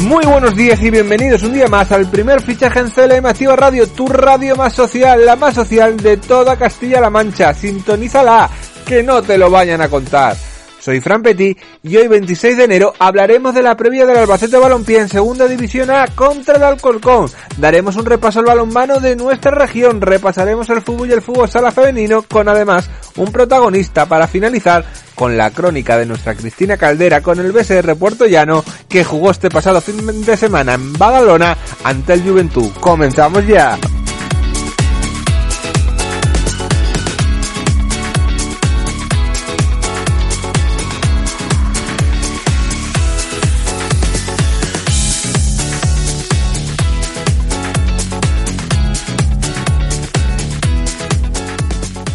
Muy 0.00 0.24
buenos 0.24 0.56
días 0.56 0.82
y 0.82 0.90
bienvenidos 0.90 1.42
un 1.42 1.52
día 1.52 1.68
más 1.68 1.92
al 1.92 2.10
primer 2.10 2.40
fichaje 2.40 2.80
en 2.80 2.90
CLM 2.90 3.26
Activa 3.26 3.54
Radio, 3.54 3.86
tu 3.86 4.06
radio 4.06 4.56
más 4.56 4.72
social, 4.72 5.26
la 5.26 5.36
más 5.36 5.54
social 5.54 5.98
de 5.98 6.16
toda 6.16 6.56
Castilla-La 6.56 7.10
Mancha. 7.10 7.52
Sintonízala, 7.52 8.48
que 8.86 9.02
no 9.02 9.20
te 9.20 9.36
lo 9.36 9.50
vayan 9.50 9.82
a 9.82 9.90
contar. 9.90 10.36
Soy 10.80 11.00
Fran 11.00 11.22
Petit 11.22 11.58
y 11.82 11.96
hoy 11.98 12.08
26 12.08 12.56
de 12.56 12.64
enero 12.64 12.94
hablaremos 12.98 13.54
de 13.54 13.62
la 13.62 13.76
previa 13.76 14.06
del 14.06 14.16
Albacete 14.16 14.56
Balompié 14.56 15.00
en 15.00 15.10
Segunda 15.10 15.46
División 15.46 15.90
A 15.90 16.06
contra 16.06 16.56
el 16.56 16.62
Alcorcón. 16.62 17.26
Daremos 17.58 17.96
un 17.96 18.06
repaso 18.06 18.40
al 18.40 18.46
balonmano 18.46 18.98
de 18.98 19.14
nuestra 19.14 19.50
región, 19.50 20.00
repasaremos 20.00 20.70
el 20.70 20.80
fútbol 20.80 21.10
y 21.10 21.12
el 21.12 21.20
fútbol 21.20 21.50
sala 21.50 21.70
femenino 21.70 22.22
con 22.22 22.48
además 22.48 22.88
un 23.16 23.30
protagonista 23.30 24.06
para 24.06 24.26
finalizar 24.26 24.82
con 25.20 25.36
la 25.36 25.50
crónica 25.50 25.98
de 25.98 26.06
nuestra 26.06 26.34
Cristina 26.34 26.78
Caldera 26.78 27.20
con 27.20 27.38
el 27.38 27.52
BSR 27.52 27.94
Puerto 27.96 28.24
Llano 28.24 28.64
que 28.88 29.04
jugó 29.04 29.30
este 29.30 29.50
pasado 29.50 29.82
fin 29.82 30.24
de 30.24 30.34
semana 30.34 30.72
en 30.72 30.94
Badalona 30.94 31.58
ante 31.84 32.14
el 32.14 32.22
Juventud. 32.22 32.70
Comenzamos 32.80 33.46
ya. 33.46 33.78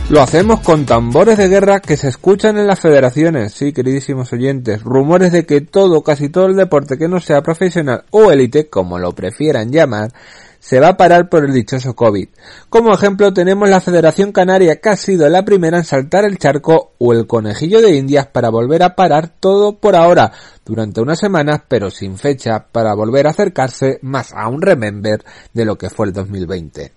Lo 0.08 0.22
hacemos 0.22 0.60
con 0.60 0.86
tambores 0.86 1.36
de 1.36 1.48
guerra 1.48 1.80
que 1.80 1.98
se 1.98 2.10
escuchan 2.10 2.60
en 2.60 2.68
las 2.68 2.80
federaciones, 2.80 3.54
sí, 3.54 3.74
queridísimos 3.74 4.32
oyentes. 4.34 4.84
Rumores 4.84 5.32
de 5.32 5.48
que 5.48 5.62
todo, 5.62 6.04
casi 6.04 6.30
todo 6.30 6.46
el 6.46 6.56
deporte 6.56 7.00
que 7.00 7.08
no 7.08 7.20
sea 7.20 7.42
profesional 7.42 8.06
o 8.12 8.32
élite, 8.32 8.70
como 8.70 9.00
lo 9.00 9.14
prefieran 9.14 9.72
llamar, 9.72 10.12
se 10.60 10.80
va 10.80 10.90
a 10.90 10.98
parar 10.98 11.28
por 11.28 11.44
el 11.44 11.54
dichoso 11.54 11.96
COVID. 11.96 12.30
Como 12.70 12.94
ejemplo 12.94 13.34
tenemos 13.34 13.68
la 13.68 13.82
Federación 13.82 14.32
Canaria 14.32 14.80
que 14.80 14.90
ha 14.90 14.96
sido 14.96 15.28
la 15.28 15.44
primera 15.44 15.80
en 15.80 15.86
saltar 15.86 16.24
el 16.24 16.38
charco 16.38 16.92
o 17.00 17.12
el 17.12 17.26
conejillo 17.26 17.82
de 17.82 17.96
Indias 17.96 18.28
para 18.28 18.50
volver 18.50 18.84
a 18.84 18.96
parar 18.96 19.30
todo 19.40 19.80
por 19.80 19.96
ahora, 19.96 20.32
durante 20.64 21.02
unas 21.02 21.20
semanas 21.20 21.62
pero 21.68 21.90
sin 21.90 22.20
fecha 22.20 22.64
para 22.72 22.94
volver 22.94 23.26
a 23.26 23.32
acercarse 23.32 23.98
más 24.04 24.34
a 24.34 24.48
un 24.50 24.62
remember 24.62 25.26
de 25.52 25.66
lo 25.66 25.80
que 25.80 25.90
fue 25.90 26.06
el 26.06 26.14
2020. 26.14 26.92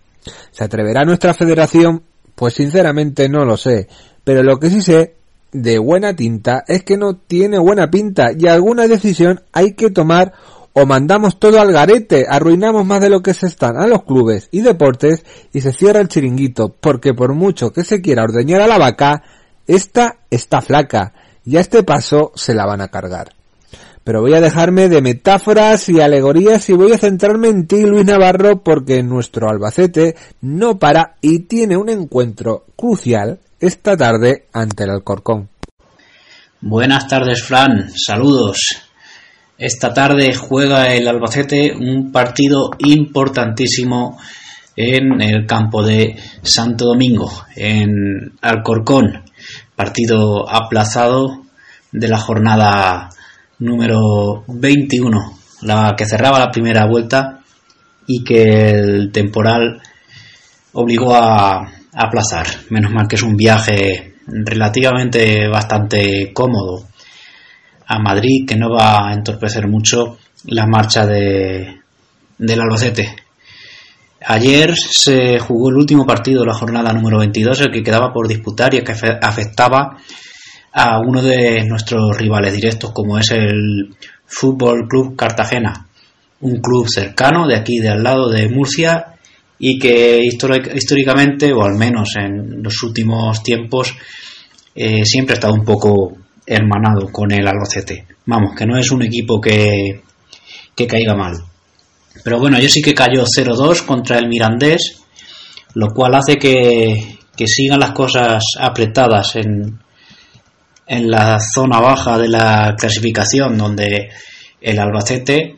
¿Se 0.50 0.64
atreverá 0.64 1.06
nuestra 1.06 1.32
federación 1.32 2.02
pues 2.38 2.54
sinceramente 2.54 3.28
no 3.28 3.44
lo 3.44 3.56
sé, 3.56 3.88
pero 4.22 4.44
lo 4.44 4.60
que 4.60 4.70
sí 4.70 4.80
sé 4.80 5.16
de 5.50 5.78
buena 5.80 6.14
tinta 6.14 6.62
es 6.68 6.84
que 6.84 6.96
no 6.96 7.16
tiene 7.16 7.58
buena 7.58 7.90
pinta 7.90 8.30
y 8.38 8.46
alguna 8.46 8.86
decisión 8.86 9.42
hay 9.52 9.72
que 9.72 9.90
tomar 9.90 10.34
o 10.72 10.86
mandamos 10.86 11.40
todo 11.40 11.60
al 11.60 11.72
garete, 11.72 12.26
arruinamos 12.28 12.86
más 12.86 13.00
de 13.00 13.10
lo 13.10 13.22
que 13.22 13.34
se 13.34 13.48
están 13.48 13.76
a 13.76 13.88
los 13.88 14.04
clubes 14.04 14.48
y 14.52 14.60
deportes 14.60 15.24
y 15.52 15.62
se 15.62 15.72
cierra 15.72 16.00
el 16.00 16.06
chiringuito, 16.06 16.68
porque 16.80 17.12
por 17.12 17.34
mucho 17.34 17.72
que 17.72 17.82
se 17.82 18.00
quiera 18.00 18.22
ordeñar 18.22 18.60
a 18.60 18.68
la 18.68 18.78
vaca, 18.78 19.24
esta 19.66 20.18
está 20.30 20.60
flaca 20.60 21.14
y 21.44 21.56
a 21.56 21.60
este 21.60 21.82
paso 21.82 22.30
se 22.36 22.54
la 22.54 22.66
van 22.66 22.82
a 22.82 22.88
cargar. 22.88 23.37
Pero 24.08 24.22
voy 24.22 24.32
a 24.32 24.40
dejarme 24.40 24.88
de 24.88 25.02
metáforas 25.02 25.86
y 25.90 26.00
alegorías 26.00 26.70
y 26.70 26.72
voy 26.72 26.92
a 26.92 26.96
centrarme 26.96 27.48
en 27.48 27.66
ti, 27.66 27.84
Luis 27.84 28.06
Navarro, 28.06 28.62
porque 28.62 29.02
nuestro 29.02 29.50
Albacete 29.50 30.16
no 30.40 30.78
para 30.78 31.16
y 31.20 31.40
tiene 31.40 31.76
un 31.76 31.90
encuentro 31.90 32.64
crucial 32.74 33.38
esta 33.60 33.98
tarde 33.98 34.46
ante 34.54 34.84
el 34.84 34.92
Alcorcón. 34.92 35.50
Buenas 36.62 37.06
tardes, 37.06 37.42
Fran. 37.42 37.90
Saludos. 37.94 38.78
Esta 39.58 39.92
tarde 39.92 40.34
juega 40.34 40.94
el 40.94 41.06
Albacete 41.06 41.74
un 41.76 42.10
partido 42.10 42.70
importantísimo 42.78 44.16
en 44.74 45.20
el 45.20 45.44
campo 45.44 45.82
de 45.82 46.16
Santo 46.42 46.86
Domingo, 46.86 47.30
en 47.54 48.32
Alcorcón. 48.40 49.24
Partido 49.76 50.48
aplazado 50.48 51.42
de 51.92 52.08
la 52.08 52.18
jornada 52.18 53.10
número 53.60 54.44
21, 54.46 55.38
la 55.62 55.94
que 55.96 56.06
cerraba 56.06 56.38
la 56.38 56.50
primera 56.50 56.86
vuelta 56.86 57.40
y 58.06 58.24
que 58.24 58.70
el 58.70 59.10
temporal 59.12 59.80
obligó 60.72 61.14
a, 61.14 61.72
aplazar. 61.92 62.46
Menos 62.70 62.92
mal 62.92 63.08
que 63.08 63.16
es 63.16 63.22
un 63.22 63.36
viaje 63.36 64.14
relativamente 64.26 65.48
bastante 65.48 66.32
cómodo 66.32 66.86
a 67.86 67.98
Madrid 67.98 68.46
que 68.46 68.56
no 68.56 68.70
va 68.70 69.08
a 69.08 69.14
entorpecer 69.14 69.66
mucho 69.66 70.18
la 70.44 70.66
marcha 70.66 71.06
de, 71.06 71.80
del 72.36 72.60
Albacete. 72.60 73.16
Ayer 74.26 74.74
se 74.76 75.38
jugó 75.38 75.70
el 75.70 75.76
último 75.76 76.04
partido 76.04 76.42
de 76.42 76.48
la 76.48 76.54
jornada 76.54 76.92
número 76.92 77.18
22, 77.18 77.60
el 77.62 77.72
que 77.72 77.82
quedaba 77.82 78.12
por 78.12 78.28
disputar 78.28 78.74
y 78.74 78.78
el 78.78 78.84
que 78.84 78.92
afectaba 78.92 79.96
a 80.72 81.00
uno 81.00 81.22
de 81.22 81.64
nuestros 81.64 82.16
rivales 82.16 82.52
directos 82.52 82.92
como 82.92 83.18
es 83.18 83.30
el 83.30 83.96
Fútbol 84.26 84.86
Club 84.88 85.16
Cartagena, 85.16 85.86
un 86.40 86.60
club 86.60 86.88
cercano 86.88 87.46
de 87.46 87.56
aquí 87.56 87.78
de 87.78 87.88
al 87.88 88.02
lado 88.02 88.28
de 88.28 88.48
Murcia 88.48 89.14
y 89.58 89.78
que 89.78 90.20
históricamente 90.22 91.52
o 91.52 91.64
al 91.64 91.74
menos 91.74 92.14
en 92.16 92.62
los 92.62 92.82
últimos 92.82 93.42
tiempos 93.42 93.94
eh, 94.74 95.04
siempre 95.04 95.34
ha 95.34 95.38
estado 95.38 95.54
un 95.54 95.64
poco 95.64 96.16
hermanado 96.46 97.10
con 97.10 97.32
el 97.32 97.46
Albacete. 97.46 98.06
Vamos, 98.26 98.54
que 98.56 98.66
no 98.66 98.78
es 98.78 98.90
un 98.90 99.02
equipo 99.02 99.40
que, 99.40 100.02
que 100.76 100.86
caiga 100.86 101.14
mal. 101.14 101.34
Pero 102.22 102.38
bueno, 102.38 102.58
yo 102.60 102.68
sí 102.68 102.80
que 102.82 102.94
cayó 102.94 103.24
0-2 103.24 103.84
contra 103.84 104.18
el 104.18 104.28
Mirandés, 104.28 105.02
lo 105.74 105.88
cual 105.88 106.14
hace 106.14 106.36
que, 106.36 107.18
que 107.36 107.46
sigan 107.46 107.80
las 107.80 107.92
cosas 107.92 108.44
apretadas 108.58 109.36
en, 109.36 109.78
en 110.88 111.10
la 111.10 111.38
zona 111.38 111.80
baja 111.80 112.18
de 112.18 112.28
la 112.28 112.74
clasificación, 112.76 113.58
donde 113.58 114.08
el 114.60 114.78
Albacete 114.78 115.56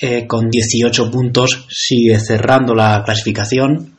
eh, 0.00 0.26
con 0.26 0.50
18 0.50 1.10
puntos 1.10 1.66
sigue 1.68 2.18
cerrando 2.18 2.74
la 2.74 3.02
clasificación. 3.04 3.98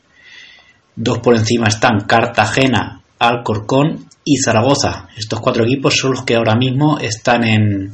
Dos 0.94 1.18
por 1.18 1.36
encima 1.36 1.68
están 1.68 2.00
Cartagena, 2.00 3.00
Alcorcón 3.18 4.08
y 4.24 4.38
Zaragoza. 4.38 5.08
Estos 5.16 5.40
cuatro 5.40 5.64
equipos 5.64 5.96
son 5.96 6.12
los 6.12 6.24
que 6.24 6.34
ahora 6.34 6.56
mismo 6.56 6.98
están 6.98 7.44
en, 7.44 7.92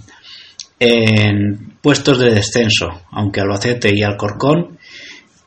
en 0.80 1.76
puestos 1.82 2.18
de 2.18 2.34
descenso, 2.34 3.02
aunque 3.12 3.40
Albacete 3.40 3.94
y 3.94 4.02
Alcorcón 4.02 4.77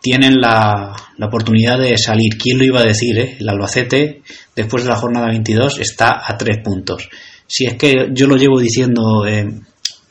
tienen 0.01 0.41
la, 0.41 0.93
la, 1.17 1.25
oportunidad 1.27 1.77
de 1.77 1.97
salir. 1.97 2.37
¿Quién 2.37 2.57
lo 2.57 2.65
iba 2.65 2.79
a 2.79 2.85
decir? 2.85 3.17
Eh? 3.19 3.37
El 3.39 3.49
Albacete, 3.49 4.23
después 4.55 4.83
de 4.83 4.89
la 4.89 4.95
jornada 4.95 5.27
22, 5.27 5.79
está 5.79 6.21
a 6.25 6.37
tres 6.37 6.57
puntos 6.63 7.07
si 7.51 7.65
es 7.65 7.73
que 7.73 8.07
yo 8.13 8.27
lo 8.27 8.37
llevo 8.37 8.61
diciendo 8.61 9.27
eh, 9.27 9.45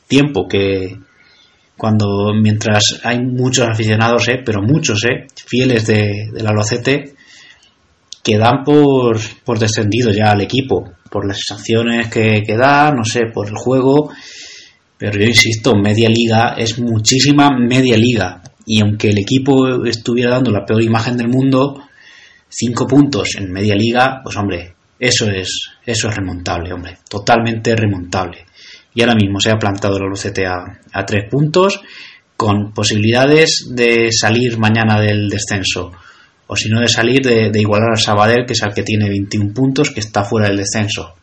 tiempo 0.07 0.47
que 0.47 0.95
cuando 1.75 2.35
mientras 2.39 2.99
hay 3.03 3.17
muchos 3.19 3.67
aficionados, 3.67 4.27
eh, 4.27 4.43
pero 4.45 4.61
muchos, 4.61 5.03
eh, 5.05 5.25
fieles 5.47 5.87
de, 5.87 6.29
del 6.31 6.45
Albacete, 6.45 7.15
que 8.23 8.37
dan 8.37 8.63
por, 8.63 9.19
por 9.43 9.57
descendido 9.57 10.11
ya 10.11 10.29
al 10.31 10.41
equipo, 10.41 10.91
por 11.09 11.25
las 11.25 11.39
sanciones 11.47 12.09
que, 12.09 12.43
que 12.45 12.55
da, 12.55 12.91
no 12.91 13.03
sé, 13.03 13.21
por 13.33 13.47
el 13.47 13.55
juego, 13.55 14.11
pero 14.99 15.19
yo 15.19 15.25
insisto, 15.25 15.73
media 15.75 16.09
liga 16.09 16.53
es 16.55 16.77
muchísima 16.77 17.49
media 17.57 17.97
liga, 17.97 18.43
y 18.65 18.81
aunque 18.81 19.09
el 19.09 19.19
equipo 19.19 19.85
estuviera 19.85 20.31
dando 20.31 20.51
la 20.51 20.65
peor 20.65 20.81
imagen 20.81 21.17
del 21.17 21.27
mundo, 21.27 21.83
cinco 22.49 22.87
puntos 22.87 23.35
en 23.35 23.51
media 23.51 23.75
liga, 23.75 24.21
pues 24.23 24.35
hombre, 24.37 24.75
Eso 24.99 25.27
es, 25.31 25.71
eso 25.83 26.09
es 26.09 26.15
remontable, 26.15 26.71
hombre, 26.71 26.99
totalmente 27.09 27.75
remontable. 27.75 28.45
Y 28.93 29.01
ahora 29.01 29.15
mismo 29.15 29.39
se 29.39 29.49
ha 29.49 29.57
plantado 29.57 29.97
el 29.97 30.03
Albacete 30.03 30.45
a, 30.45 30.63
a 30.93 31.05
tres 31.05 31.27
puntos, 31.29 31.81
con 32.37 32.71
posibilidades 32.71 33.69
de 33.71 34.11
salir 34.11 34.59
mañana 34.59 34.99
del 34.99 35.27
descenso, 35.27 35.91
o 36.45 36.55
si 36.55 36.69
no 36.69 36.81
de 36.81 36.87
salir 36.87 37.21
de, 37.21 37.51
igualar 37.59 37.91
al 37.91 37.99
Sabadell, 37.99 38.45
que 38.45 38.53
es 38.53 38.61
el 38.61 38.73
que 38.73 38.83
tiene 38.83 39.09
21 39.09 39.53
puntos, 39.53 39.89
que 39.89 40.01
está 40.01 40.23
fuera 40.23 40.47
del 40.47 40.57
descenso. 40.57 41.15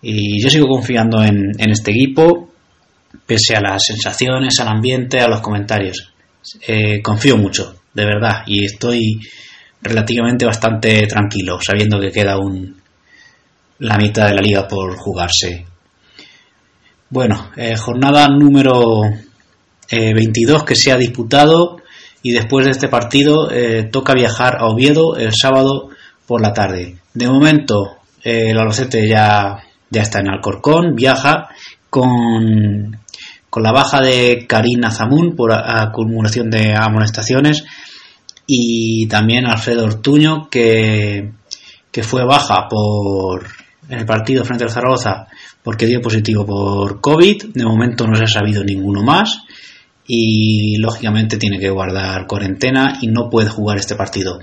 Y 0.00 0.42
yo 0.42 0.50
sigo 0.50 0.66
confiando 0.66 1.22
en 1.22 1.70
este 1.70 1.92
equipo, 1.92 2.51
pese 3.26 3.56
a 3.56 3.60
las 3.60 3.84
sensaciones, 3.84 4.58
al 4.60 4.68
ambiente, 4.68 5.20
a 5.20 5.28
los 5.28 5.40
comentarios. 5.40 6.12
Eh, 6.66 7.00
confío 7.02 7.36
mucho, 7.36 7.76
de 7.94 8.04
verdad, 8.04 8.42
y 8.46 8.64
estoy 8.64 9.20
relativamente 9.80 10.44
bastante 10.44 11.06
tranquilo, 11.06 11.58
sabiendo 11.60 12.00
que 12.00 12.10
queda 12.10 12.38
un, 12.38 12.80
la 13.78 13.96
mitad 13.96 14.28
de 14.28 14.34
la 14.34 14.42
liga 14.42 14.68
por 14.68 14.96
jugarse. 14.96 15.66
Bueno, 17.10 17.50
eh, 17.56 17.76
jornada 17.76 18.28
número 18.28 19.02
eh, 19.90 20.14
22 20.14 20.64
que 20.64 20.76
se 20.76 20.90
ha 20.90 20.96
disputado 20.96 21.76
y 22.22 22.32
después 22.32 22.64
de 22.64 22.70
este 22.70 22.88
partido 22.88 23.50
eh, 23.50 23.88
toca 23.90 24.14
viajar 24.14 24.56
a 24.58 24.66
Oviedo 24.66 25.16
el 25.16 25.34
sábado 25.34 25.90
por 26.26 26.40
la 26.40 26.54
tarde. 26.54 26.96
De 27.12 27.28
momento 27.28 27.98
eh, 28.22 28.50
el 28.50 28.58
Albacete 28.58 29.06
ya, 29.06 29.58
ya 29.90 30.02
está 30.02 30.20
en 30.20 30.30
Alcorcón, 30.30 30.94
viaja 30.94 31.48
con, 31.90 33.01
con 33.52 33.62
la 33.62 33.70
baja 33.70 34.00
de 34.00 34.46
Karina 34.48 34.90
Zamun 34.90 35.36
por 35.36 35.52
acumulación 35.52 36.48
de 36.48 36.74
amonestaciones 36.74 37.64
y 38.46 39.06
también 39.08 39.44
Alfredo 39.44 39.84
Ortuño 39.84 40.48
que, 40.48 41.32
que 41.90 42.02
fue 42.02 42.24
baja 42.24 42.66
por 42.66 43.46
en 43.90 43.98
el 43.98 44.06
partido 44.06 44.42
frente 44.46 44.64
al 44.64 44.70
Zaragoza 44.70 45.26
porque 45.62 45.84
dio 45.84 46.00
positivo 46.00 46.46
por 46.46 47.02
COVID. 47.02 47.52
De 47.52 47.66
momento 47.66 48.06
no 48.06 48.16
se 48.16 48.24
ha 48.24 48.26
sabido 48.26 48.64
ninguno 48.64 49.02
más 49.02 49.42
y 50.06 50.78
lógicamente 50.78 51.36
tiene 51.36 51.58
que 51.58 51.68
guardar 51.68 52.26
cuarentena 52.26 53.00
y 53.02 53.08
no 53.08 53.28
puede 53.28 53.50
jugar 53.50 53.76
este 53.76 53.96
partido. 53.96 54.38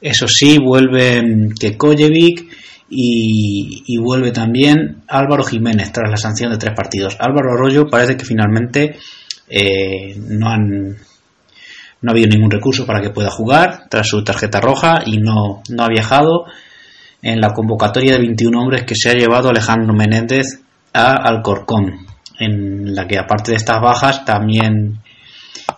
Eso 0.00 0.26
sí, 0.28 0.56
vuelve 0.56 1.50
Kekojevic 1.60 2.46
y, 2.88 3.96
vuelve 3.98 4.30
también 4.30 5.02
Álvaro 5.08 5.42
Jiménez 5.42 5.92
tras 5.92 6.10
la 6.10 6.16
sanción 6.16 6.52
de 6.52 6.58
tres 6.58 6.74
partidos. 6.74 7.16
Álvaro 7.18 7.52
Arroyo 7.52 7.88
parece 7.88 8.16
que 8.16 8.24
finalmente 8.24 8.96
eh, 9.48 10.16
no 10.16 10.48
han 10.48 10.96
no 12.02 12.10
ha 12.10 12.12
habido 12.12 12.28
ningún 12.28 12.50
recurso 12.50 12.86
para 12.86 13.00
que 13.00 13.10
pueda 13.10 13.30
jugar 13.30 13.88
tras 13.88 14.06
su 14.06 14.22
tarjeta 14.22 14.60
roja 14.60 15.00
y 15.04 15.18
no, 15.18 15.62
no 15.68 15.82
ha 15.82 15.88
viajado 15.88 16.44
en 17.22 17.40
la 17.40 17.52
convocatoria 17.52 18.12
de 18.12 18.18
21 18.18 18.60
hombres 18.60 18.84
que 18.84 18.94
se 18.94 19.10
ha 19.10 19.14
llevado 19.14 19.48
Alejandro 19.48 19.94
Menéndez 19.94 20.60
a 20.92 21.14
Alcorcón, 21.14 22.06
en 22.38 22.94
la 22.94 23.06
que 23.06 23.18
aparte 23.18 23.52
de 23.52 23.56
estas 23.56 23.80
bajas 23.80 24.24
también 24.24 25.00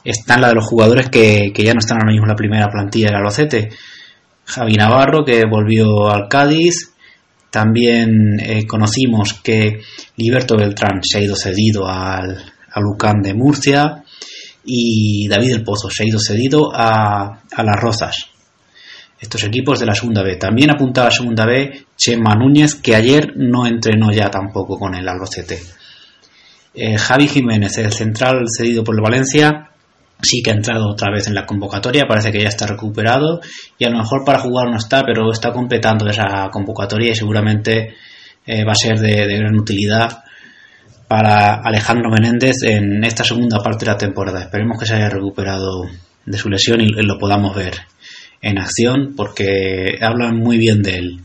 están 0.04 0.40
la 0.40 0.49
de 0.49 0.56
los 0.56 0.66
jugadores 0.66 1.08
que, 1.08 1.52
que 1.54 1.62
ya 1.62 1.72
no 1.72 1.78
están 1.78 1.99
ahora 1.99 2.11
mismo 2.11 2.26
en 2.26 2.31
la 2.31 2.37
primera 2.37 2.69
plantilla 2.69 3.06
del 3.06 3.16
Albacete. 3.16 3.70
Javi 4.44 4.75
Navarro, 4.75 5.25
que 5.25 5.44
volvió 5.44 6.08
al 6.08 6.28
Cádiz. 6.28 6.94
También 7.50 8.39
eh, 8.41 8.67
conocimos 8.67 9.35
que 9.43 9.81
Liberto 10.17 10.56
Beltrán 10.56 11.00
se 11.03 11.19
ha 11.19 11.23
ido 11.23 11.35
cedido 11.35 11.89
al, 11.89 12.37
al 12.71 12.83
Lucán 12.83 13.23
de 13.23 13.35
Murcia 13.35 14.05
y 14.65 15.27
David 15.29 15.55
El 15.55 15.65
Pozo 15.65 15.89
se 15.91 16.03
ha 16.03 16.06
ido 16.06 16.19
cedido 16.19 16.71
a, 16.75 17.43
a 17.50 17.62
Las 17.62 17.81
Rozas. 17.81 18.27
Estos 19.21 19.43
equipos 19.45 19.81
de 19.81 19.87
la 19.87 19.95
segunda 19.95 20.23
B. 20.23 20.37
También 20.37 20.71
apunta 20.71 21.03
a 21.03 21.05
la 21.06 21.11
segunda 21.11 21.45
B 21.45 21.87
Chema 21.97 22.35
Núñez, 22.35 22.77
que 22.77 22.95
ayer 22.95 23.33
no 23.37 23.67
entrenó 23.67 24.12
ya 24.12 24.31
tampoco 24.31 24.79
con 24.79 24.95
el 24.95 25.09
Albacete. 25.09 25.59
Eh, 26.75 26.97
Javi 26.97 27.27
Jiménez, 27.27 27.77
el 27.79 27.93
central 27.93 28.45
cedido 28.47 28.85
por 28.85 28.95
el 28.95 29.00
Valencia, 29.00 29.68
sí 30.23 30.43
que 30.43 30.50
ha 30.50 30.55
entrado 30.55 30.88
otra 30.88 31.11
vez 31.12 31.26
en 31.29 31.35
la 31.35 31.47
convocatoria, 31.47 32.06
parece 32.09 32.32
que 32.32 32.43
ya 32.43 32.49
está 32.49 32.67
recuperado 32.67 33.41
y 33.79 33.85
a 33.85 33.91
lo 33.91 33.99
mejor 33.99 34.25
para 34.25 34.41
jugar 34.41 34.69
no 34.70 34.76
está, 34.76 35.03
pero 35.05 35.31
está 35.32 35.53
completando 35.53 36.09
esa 36.09 36.49
convocatoria 36.50 37.12
y 37.12 37.15
seguramente 37.15 37.94
eh, 38.47 38.65
va 38.65 38.73
a 38.73 38.76
ser 38.76 38.99
de, 38.99 39.26
de 39.26 39.37
gran 39.37 39.56
utilidad 39.56 40.25
para 41.06 41.55
Alejandro 41.55 42.11
Menéndez 42.11 42.62
en 42.62 43.03
esta 43.05 43.25
segunda 43.25 43.59
parte 43.62 43.85
de 43.85 43.93
la 43.93 43.99
temporada. 43.99 44.43
Esperemos 44.43 44.79
que 44.79 44.87
se 44.87 44.94
haya 44.94 45.09
recuperado 45.09 45.87
de 46.26 46.38
su 46.38 46.50
lesión 46.50 46.81
y 46.81 46.91
lo 46.91 47.19
podamos 47.19 47.56
ver 47.56 47.75
en 48.43 48.59
acción 48.59 49.14
porque 49.17 49.99
hablan 50.00 50.38
muy 50.38 50.59
bien 50.59 50.82
de 50.82 50.97
él. 50.97 51.21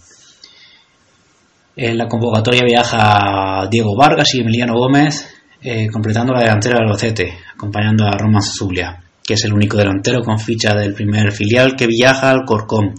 En 1.75 1.97
la 1.97 2.07
convocatoria 2.07 2.63
viaja 2.63 3.67
Diego 3.69 3.95
Vargas 3.97 4.33
y 4.35 4.41
Emiliano 4.41 4.73
Gómez, 4.75 5.27
eh, 5.63 5.87
completando 5.91 6.33
la 6.33 6.41
delantera 6.41 6.75
del 6.75 6.85
Albacete, 6.85 7.37
acompañando 7.53 8.05
a 8.05 8.17
Roman 8.17 8.41
Zulia, 8.41 9.01
que 9.23 9.35
es 9.35 9.45
el 9.45 9.53
único 9.53 9.77
delantero 9.77 10.21
con 10.21 10.39
ficha 10.39 10.75
del 10.75 10.93
primer 10.93 11.31
filial 11.31 11.75
que 11.75 11.87
viaja 11.87 12.31
al 12.31 12.43
Corcón. 12.45 12.95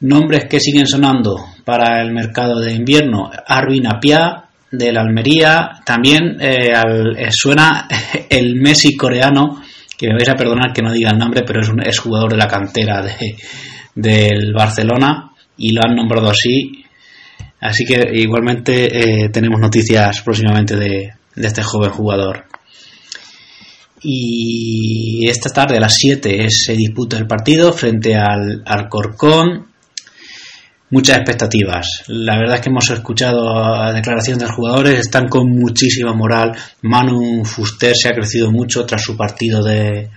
Nombres 0.00 0.46
que 0.50 0.60
siguen 0.60 0.86
sonando 0.86 1.36
para 1.64 2.02
el 2.02 2.12
mercado 2.12 2.60
de 2.60 2.72
invierno: 2.72 3.30
Arvin 3.46 3.86
Apia, 3.86 4.44
de 4.70 4.92
la 4.92 5.02
Almería, 5.02 5.80
también 5.84 6.38
eh, 6.40 6.72
eh, 6.72 7.28
suena 7.30 7.86
el 8.28 8.56
Messi 8.56 8.96
coreano, 8.96 9.62
que 9.96 10.08
me 10.08 10.14
vais 10.14 10.28
a 10.28 10.34
perdonar 10.34 10.72
que 10.72 10.82
no 10.82 10.92
diga 10.92 11.10
el 11.10 11.18
nombre, 11.18 11.42
pero 11.46 11.60
es 11.60 11.68
un 11.68 12.04
jugador 12.04 12.32
de 12.32 12.36
la 12.36 12.48
cantera 12.48 13.00
de, 13.02 13.36
del 13.94 14.52
Barcelona 14.52 15.30
y 15.56 15.72
lo 15.72 15.82
han 15.84 15.96
nombrado 15.96 16.30
así. 16.30 16.84
Así 17.60 17.84
que 17.84 18.10
igualmente 18.14 19.24
eh, 19.24 19.28
tenemos 19.30 19.60
noticias 19.60 20.20
próximamente 20.20 20.76
de, 20.76 21.14
de, 21.34 21.46
este 21.46 21.62
joven 21.62 21.90
jugador. 21.90 22.44
Y 24.02 25.26
esta 25.28 25.50
tarde 25.50 25.78
a 25.78 25.80
las 25.80 25.94
7 25.94 26.46
se 26.50 26.74
disputa 26.74 27.16
el 27.16 27.26
partido 27.26 27.72
frente 27.72 28.14
al 28.14 28.62
Alcorcón 28.64 29.66
muchas 30.90 31.16
expectativas. 31.18 32.04
La 32.08 32.38
verdad 32.38 32.56
es 32.56 32.60
que 32.62 32.70
hemos 32.70 32.90
escuchado 32.90 33.92
declaraciones 33.92 34.38
de 34.38 34.46
los 34.46 34.54
jugadores, 34.54 35.00
están 35.00 35.28
con 35.28 35.50
muchísima 35.50 36.12
moral. 36.12 36.52
Manu 36.82 37.44
Fuster 37.44 37.94
se 37.96 38.08
ha 38.08 38.14
crecido 38.14 38.50
mucho 38.50 38.84
tras 38.86 39.02
su 39.02 39.16
partido 39.16 39.62
de, 39.62 40.10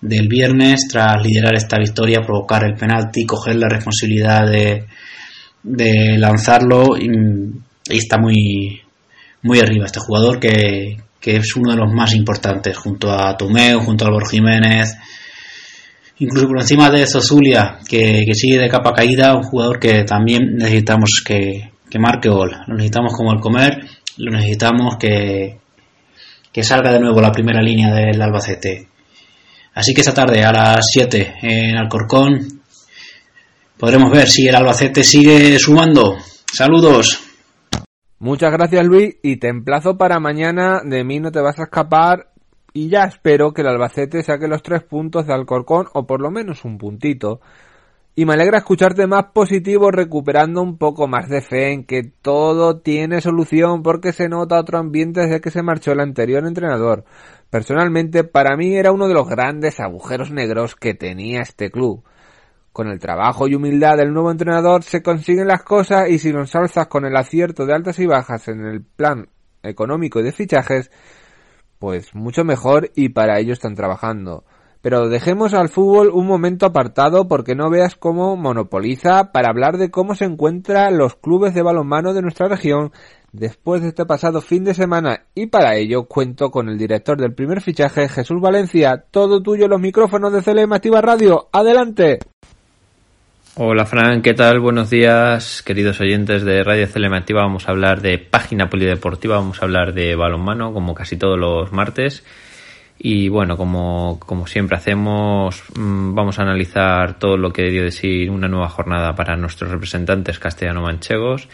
del 0.00 0.28
viernes, 0.28 0.86
tras 0.90 1.22
liderar 1.22 1.54
esta 1.54 1.78
victoria, 1.78 2.20
provocar 2.20 2.64
el 2.64 2.74
penalti, 2.74 3.24
coger 3.24 3.56
la 3.56 3.68
responsabilidad 3.68 4.46
de, 4.46 4.86
de 5.62 6.16
lanzarlo 6.18 6.96
y, 6.96 7.08
está 7.88 8.18
muy, 8.18 8.80
muy 9.42 9.58
arriba 9.58 9.86
este 9.86 10.00
jugador 10.00 10.38
que, 10.38 10.98
que 11.20 11.36
es 11.36 11.56
uno 11.56 11.72
de 11.72 11.76
los 11.76 11.92
más 11.92 12.14
importantes 12.14 12.76
junto 12.76 13.10
a 13.10 13.36
Tomeo, 13.36 13.80
junto 13.80 14.04
a 14.04 14.08
Álvaro 14.08 14.26
Jiménez, 14.26 14.96
incluso 16.18 16.46
por 16.46 16.60
encima 16.60 16.90
de 16.90 17.06
Zozulia, 17.06 17.78
que, 17.88 18.22
que, 18.26 18.34
sigue 18.34 18.58
de 18.58 18.68
capa 18.68 18.92
caída, 18.92 19.34
un 19.34 19.42
jugador 19.42 19.80
que 19.80 20.04
también 20.04 20.56
necesitamos 20.56 21.22
que, 21.24 21.70
que, 21.90 21.98
marque 21.98 22.28
gol. 22.28 22.52
Lo 22.66 22.74
necesitamos 22.74 23.12
como 23.14 23.32
el 23.32 23.40
comer, 23.40 23.86
lo 24.18 24.30
necesitamos 24.30 24.96
que, 24.96 25.58
que 26.52 26.62
salga 26.62 26.92
de 26.92 27.00
nuevo 27.00 27.20
la 27.20 27.32
primera 27.32 27.62
línea 27.62 27.92
del 27.92 28.20
Albacete. 28.20 28.88
Así 29.74 29.94
que 29.94 30.00
esta 30.00 30.14
tarde 30.14 30.42
a 30.44 30.52
las 30.52 30.86
7 30.92 31.36
en 31.42 31.76
Alcorcón 31.76 32.59
podremos 33.80 34.12
ver 34.12 34.28
si 34.28 34.46
el 34.46 34.54
Albacete 34.54 35.02
sigue 35.02 35.58
sumando. 35.58 36.18
Saludos. 36.52 37.26
Muchas 38.18 38.52
gracias 38.52 38.84
Luis 38.84 39.16
y 39.22 39.38
te 39.38 39.48
emplazo 39.48 39.96
para 39.96 40.20
mañana. 40.20 40.82
De 40.84 41.02
mí 41.02 41.18
no 41.18 41.32
te 41.32 41.40
vas 41.40 41.58
a 41.58 41.64
escapar 41.64 42.30
y 42.74 42.90
ya 42.90 43.04
espero 43.04 43.52
que 43.54 43.62
el 43.62 43.68
Albacete 43.68 44.22
saque 44.22 44.46
los 44.46 44.62
tres 44.62 44.82
puntos 44.82 45.26
de 45.26 45.32
Alcorcón 45.32 45.86
o 45.94 46.06
por 46.06 46.20
lo 46.20 46.30
menos 46.30 46.66
un 46.66 46.76
puntito. 46.76 47.40
Y 48.14 48.26
me 48.26 48.34
alegra 48.34 48.58
escucharte 48.58 49.06
más 49.06 49.26
positivo 49.32 49.90
recuperando 49.90 50.60
un 50.60 50.76
poco 50.76 51.08
más 51.08 51.30
de 51.30 51.40
fe 51.40 51.72
en 51.72 51.84
que 51.84 52.02
todo 52.02 52.80
tiene 52.80 53.22
solución 53.22 53.82
porque 53.82 54.12
se 54.12 54.28
nota 54.28 54.60
otro 54.60 54.78
ambiente 54.78 55.22
desde 55.22 55.40
que 55.40 55.50
se 55.50 55.62
marchó 55.62 55.92
el 55.92 56.00
anterior 56.00 56.46
entrenador. 56.46 57.04
Personalmente 57.48 58.24
para 58.24 58.56
mí 58.56 58.76
era 58.76 58.92
uno 58.92 59.08
de 59.08 59.14
los 59.14 59.26
grandes 59.26 59.80
agujeros 59.80 60.30
negros 60.30 60.74
que 60.74 60.92
tenía 60.92 61.40
este 61.40 61.70
club. 61.70 62.04
Con 62.72 62.88
el 62.88 63.00
trabajo 63.00 63.48
y 63.48 63.54
humildad 63.54 63.96
del 63.96 64.12
nuevo 64.12 64.30
entrenador 64.30 64.84
se 64.84 65.02
consiguen 65.02 65.48
las 65.48 65.64
cosas 65.64 66.08
y 66.08 66.18
si 66.18 66.30
lo 66.30 66.40
ensalzas 66.40 66.86
con 66.86 67.04
el 67.04 67.16
acierto 67.16 67.66
de 67.66 67.74
altas 67.74 67.98
y 67.98 68.06
bajas 68.06 68.46
en 68.48 68.64
el 68.64 68.82
plan 68.82 69.28
económico 69.62 70.20
y 70.20 70.22
de 70.22 70.32
fichajes, 70.32 70.90
pues 71.80 72.14
mucho 72.14 72.44
mejor 72.44 72.90
y 72.94 73.08
para 73.08 73.40
ello 73.40 73.52
están 73.52 73.74
trabajando. 73.74 74.44
Pero 74.82 75.08
dejemos 75.08 75.52
al 75.52 75.68
fútbol 75.68 76.10
un 76.10 76.26
momento 76.26 76.64
apartado 76.64 77.28
porque 77.28 77.54
no 77.54 77.68
veas 77.68 77.96
cómo 77.96 78.36
monopoliza 78.36 79.30
para 79.30 79.50
hablar 79.50 79.76
de 79.76 79.90
cómo 79.90 80.14
se 80.14 80.24
encuentran 80.24 80.96
los 80.96 81.16
clubes 81.16 81.52
de 81.54 81.62
balonmano 81.62 82.14
de 82.14 82.22
nuestra 82.22 82.48
región 82.48 82.92
después 83.32 83.82
de 83.82 83.88
este 83.88 84.06
pasado 84.06 84.40
fin 84.40 84.64
de 84.64 84.74
semana 84.74 85.26
y 85.34 85.46
para 85.46 85.76
ello 85.76 86.04
cuento 86.04 86.50
con 86.50 86.68
el 86.68 86.78
director 86.78 87.20
del 87.20 87.34
primer 87.34 87.60
fichaje, 87.60 88.08
Jesús 88.08 88.40
Valencia. 88.40 89.04
Todo 89.10 89.42
tuyo 89.42 89.68
los 89.68 89.80
micrófonos 89.80 90.32
de 90.32 90.42
CLM 90.42 90.72
Activa 90.72 91.02
Radio. 91.02 91.48
¡Adelante! 91.52 92.20
Hola 93.56 93.84
Fran, 93.84 94.22
¿qué 94.22 94.32
tal? 94.32 94.60
Buenos 94.60 94.90
días, 94.90 95.62
queridos 95.62 96.00
oyentes 96.00 96.44
de 96.44 96.62
Radio 96.62 96.86
Celemativa. 96.86 97.42
Vamos 97.42 97.66
a 97.66 97.72
hablar 97.72 98.00
de 98.00 98.16
página 98.16 98.70
polideportiva, 98.70 99.38
vamos 99.38 99.60
a 99.60 99.64
hablar 99.64 99.92
de 99.92 100.14
balonmano, 100.14 100.72
como 100.72 100.94
casi 100.94 101.16
todos 101.16 101.36
los 101.36 101.72
martes. 101.72 102.22
Y 102.96 103.28
bueno, 103.28 103.56
como, 103.56 104.20
como 104.20 104.46
siempre 104.46 104.76
hacemos, 104.76 105.64
mm, 105.76 106.14
vamos 106.14 106.38
a 106.38 106.42
analizar 106.42 107.18
todo 107.18 107.36
lo 107.36 107.52
que 107.52 107.70
dio 107.70 107.82
decir 107.82 108.30
una 108.30 108.46
nueva 108.46 108.68
jornada 108.68 109.16
para 109.16 109.36
nuestros 109.36 109.72
representantes 109.72 110.38
castellano-manchegos. 110.38 111.48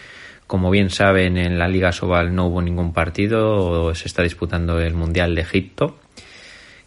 Como 0.47 0.71
bien 0.71 0.91
saben, 0.91 1.39
en 1.39 1.59
la 1.59 1.67
Liga 1.67 1.93
Sobal 1.93 2.35
no 2.35 2.49
hubo 2.49 2.61
ningún 2.61 2.93
partido, 2.93 3.95
se 3.95 4.07
está 4.07 4.23
disputando 4.23 4.79
el 4.81 4.93
Mundial 4.93 5.35
de 5.35 5.41
Egipto 5.41 5.97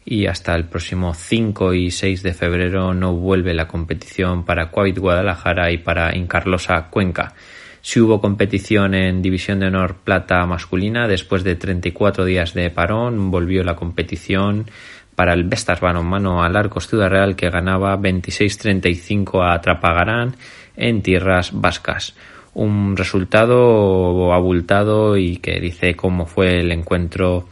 y 0.10 0.26
hasta 0.26 0.56
el 0.56 0.66
próximo 0.66 1.14
5 1.14 1.76
y 1.76 1.92
6 1.92 2.24
de 2.24 2.34
febrero 2.34 2.96
no 2.96 3.14
vuelve 3.14 3.54
la 3.54 3.68
competición 3.68 4.44
para 4.44 4.72
Cuavit 4.72 4.98
Guadalajara 4.98 5.72
y 5.72 5.78
para 5.78 6.18
Incarlosa 6.18 6.88
Cuenca. 6.90 7.36
Si 7.82 8.00
hubo 8.00 8.20
competición 8.20 8.96
en 8.96 9.22
División 9.22 9.60
de 9.60 9.68
Honor 9.68 9.98
Plata 10.04 10.44
masculina, 10.48 11.08
después 11.08 11.44
de 11.44 11.56
34 11.56 12.26
días 12.26 12.56
de 12.56 12.72
parón, 12.72 13.30
volvió 13.30 13.64
la 13.64 13.76
competición 13.76 14.66
para 15.14 15.34
el 15.34 15.44
Vestas 15.44 15.80
Balonmano 15.80 16.42
al 16.42 16.56
Arcos 16.56 16.88
Ciudad 16.88 17.12
Real 17.12 17.36
que 17.36 17.52
ganaba 17.52 17.96
26-35 17.96 19.48
a 19.48 19.62
Trapagarán 19.62 20.36
en 20.76 21.04
tierras 21.04 21.52
vascas. 21.54 22.16
Un 22.56 22.98
resultado 22.98 24.34
abultado 24.34 25.18
y 25.18 25.38
que 25.38 25.60
dice 25.60 25.96
cómo 25.96 26.26
fue 26.26 26.62
el 26.62 26.72
encuentro 26.72 27.48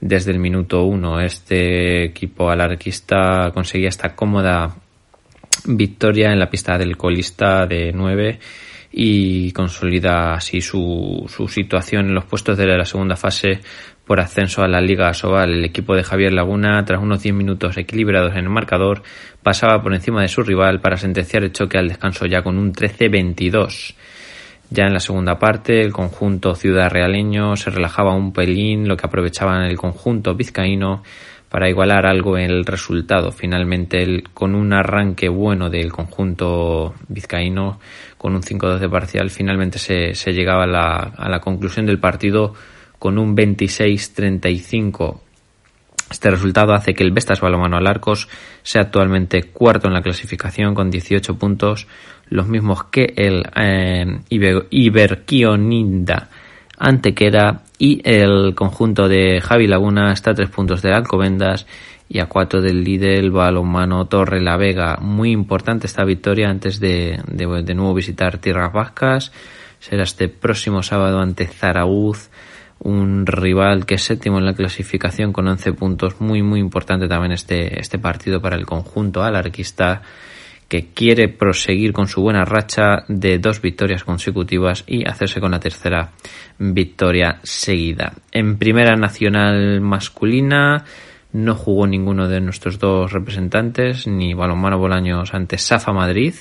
desde 0.00 0.32
el 0.32 0.38
minuto 0.38 0.84
uno. 0.84 1.20
Este 1.20 2.04
equipo 2.04 2.50
alarquista 2.50 3.50
conseguía 3.52 3.88
esta 3.88 4.14
cómoda 4.14 4.76
victoria 5.66 6.32
en 6.32 6.38
la 6.38 6.50
pista 6.50 6.78
del 6.78 6.96
colista 6.96 7.66
de 7.66 7.92
9 7.92 8.38
y 8.92 9.52
consolida 9.52 10.34
así 10.34 10.60
su, 10.60 11.26
su 11.28 11.48
situación 11.48 12.06
en 12.06 12.14
los 12.14 12.24
puestos 12.24 12.56
de 12.56 12.66
la 12.66 12.84
segunda 12.84 13.16
fase 13.16 13.60
por 14.06 14.20
ascenso 14.20 14.62
a 14.62 14.68
la 14.68 14.80
Liga 14.80 15.12
Sobal. 15.12 15.52
El 15.52 15.64
equipo 15.64 15.94
de 15.94 16.04
Javier 16.04 16.32
Laguna, 16.32 16.84
tras 16.84 17.02
unos 17.02 17.22
10 17.22 17.34
minutos 17.34 17.76
equilibrados 17.76 18.32
en 18.32 18.44
el 18.44 18.48
marcador, 18.48 19.02
pasaba 19.42 19.82
por 19.82 19.92
encima 19.92 20.22
de 20.22 20.28
su 20.28 20.42
rival 20.42 20.80
para 20.80 20.96
sentenciar 20.96 21.42
el 21.42 21.52
choque 21.52 21.76
al 21.76 21.88
descanso 21.88 22.26
ya 22.26 22.42
con 22.42 22.56
un 22.56 22.72
13-22. 22.72 23.94
Ya 24.70 24.84
en 24.84 24.92
la 24.92 25.00
segunda 25.00 25.38
parte, 25.38 25.80
el 25.80 25.92
conjunto 25.92 26.54
ciudad 26.54 26.90
realeño 26.90 27.56
se 27.56 27.70
relajaba 27.70 28.14
un 28.14 28.32
pelín, 28.32 28.88
lo 28.88 28.96
que 28.96 29.06
aprovechaban 29.06 29.62
el 29.62 29.76
conjunto 29.76 30.34
vizcaíno 30.34 31.02
para 31.48 31.70
igualar 31.70 32.04
algo 32.06 32.36
en 32.36 32.50
el 32.50 32.66
resultado. 32.66 33.30
Finalmente, 33.30 34.24
con 34.34 34.54
un 34.54 34.72
arranque 34.72 35.28
bueno 35.28 35.70
del 35.70 35.92
conjunto 35.92 36.94
vizcaíno, 37.08 37.78
con 38.18 38.34
un 38.34 38.42
5-2 38.42 38.78
de 38.78 38.88
parcial, 38.88 39.30
finalmente 39.30 39.78
se, 39.78 40.14
se 40.14 40.32
llegaba 40.32 40.64
a 40.64 40.66
la, 40.66 40.96
a 41.16 41.28
la 41.28 41.40
conclusión 41.40 41.86
del 41.86 42.00
partido 42.00 42.54
con 42.98 43.18
un 43.18 43.36
26-35 43.36 45.20
este 46.10 46.30
resultado 46.30 46.72
hace 46.72 46.94
que 46.94 47.02
el 47.02 47.10
Vestas 47.10 47.40
Balomano 47.40 47.76
Alarcos 47.76 48.28
sea 48.62 48.82
actualmente 48.82 49.42
cuarto 49.42 49.88
en 49.88 49.94
la 49.94 50.02
clasificación 50.02 50.72
con 50.72 50.88
18 50.88 51.36
puntos, 51.36 51.88
los 52.28 52.48
mismos 52.48 52.84
que 52.84 53.12
el 53.16 53.44
eh, 53.56 54.20
Iberquioninda 54.70 56.28
Antequera 56.78 57.62
y 57.78 58.02
el 58.04 58.54
conjunto 58.54 59.08
de 59.08 59.40
Javi 59.40 59.66
Laguna 59.66 60.12
está 60.12 60.34
tres 60.34 60.50
puntos 60.50 60.82
de 60.82 60.92
Alcobendas 60.92 61.66
y 62.08 62.20
a 62.20 62.26
cuatro 62.26 62.60
del 62.60 62.84
líder 62.84 63.30
balonmano 63.30 64.06
Torre 64.06 64.40
la 64.40 64.56
Vega. 64.56 64.98
Muy 65.00 65.30
importante 65.30 65.86
esta 65.86 66.04
victoria 66.04 66.48
antes 66.50 66.78
de, 66.78 67.20
de, 67.26 67.62
de 67.62 67.74
nuevo 67.74 67.94
visitar 67.94 68.38
Tierras 68.38 68.72
Vascas. 68.72 69.32
Será 69.78 70.02
este 70.02 70.28
próximo 70.28 70.82
sábado 70.82 71.20
ante 71.20 71.46
Zarauz 71.46 72.30
un 72.78 73.24
rival 73.26 73.86
que 73.86 73.94
es 73.94 74.02
séptimo 74.02 74.38
en 74.38 74.44
la 74.44 74.54
clasificación 74.54 75.32
con 75.32 75.48
11 75.48 75.72
puntos. 75.72 76.20
Muy, 76.20 76.42
muy 76.42 76.60
importante 76.60 77.08
también 77.08 77.32
este, 77.32 77.80
este 77.80 77.98
partido 77.98 78.40
para 78.40 78.56
el 78.56 78.66
conjunto 78.66 79.22
alarquista 79.22 80.02
que 80.68 80.88
quiere 80.92 81.28
proseguir 81.28 81.92
con 81.92 82.08
su 82.08 82.22
buena 82.22 82.44
racha 82.44 83.04
de 83.08 83.38
dos 83.38 83.60
victorias 83.60 84.04
consecutivas 84.04 84.84
y 84.86 85.08
hacerse 85.08 85.40
con 85.40 85.52
la 85.52 85.60
tercera 85.60 86.10
victoria 86.58 87.38
seguida. 87.42 88.14
En 88.32 88.58
primera 88.58 88.96
nacional 88.96 89.80
masculina 89.80 90.84
no 91.32 91.54
jugó 91.54 91.86
ninguno 91.86 92.28
de 92.28 92.40
nuestros 92.40 92.78
dos 92.78 93.12
representantes, 93.12 94.06
ni 94.06 94.34
Balonmano 94.34 94.78
Bolaños 94.78 95.34
ante 95.34 95.58
Safa 95.58 95.92
Madrid, 95.92 96.34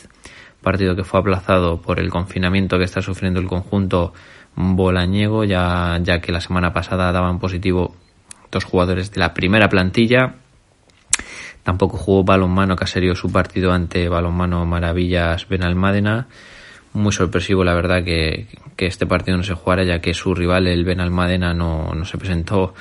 partido 0.61 0.95
que 0.95 1.03
fue 1.03 1.19
aplazado 1.19 1.81
por 1.81 1.99
el 1.99 2.09
confinamiento 2.09 2.77
que 2.77 2.85
está 2.85 3.01
sufriendo 3.01 3.39
el 3.39 3.47
conjunto 3.47 4.13
bolañego, 4.55 5.43
ya, 5.43 5.99
ya 6.01 6.19
que 6.19 6.31
la 6.31 6.41
semana 6.41 6.73
pasada 6.73 7.11
daban 7.11 7.39
positivo 7.39 7.95
dos 8.51 8.63
jugadores 8.63 9.11
de 9.11 9.19
la 9.19 9.33
primera 9.33 9.67
plantilla. 9.67 10.35
Tampoco 11.65 11.97
jugó 11.97 12.23
balonmano 12.23 12.75
Caserío 12.75 13.15
su 13.15 13.31
partido 13.31 13.73
ante 13.73 14.07
balonmano 14.07 14.67
Maravillas 14.67 15.47
Benalmádena. 15.47 16.27
Muy 16.93 17.11
sorpresivo, 17.11 17.63
la 17.63 17.73
verdad, 17.73 18.03
que, 18.03 18.45
que, 18.75 18.85
este 18.85 19.07
partido 19.07 19.35
no 19.35 19.41
se 19.41 19.55
jugara, 19.55 19.83
ya 19.83 19.99
que 19.99 20.13
su 20.13 20.35
rival, 20.35 20.67
el 20.67 20.85
Benalmádena, 20.85 21.55
no, 21.55 21.91
no 21.95 22.05
se 22.05 22.19
presentó 22.19 22.75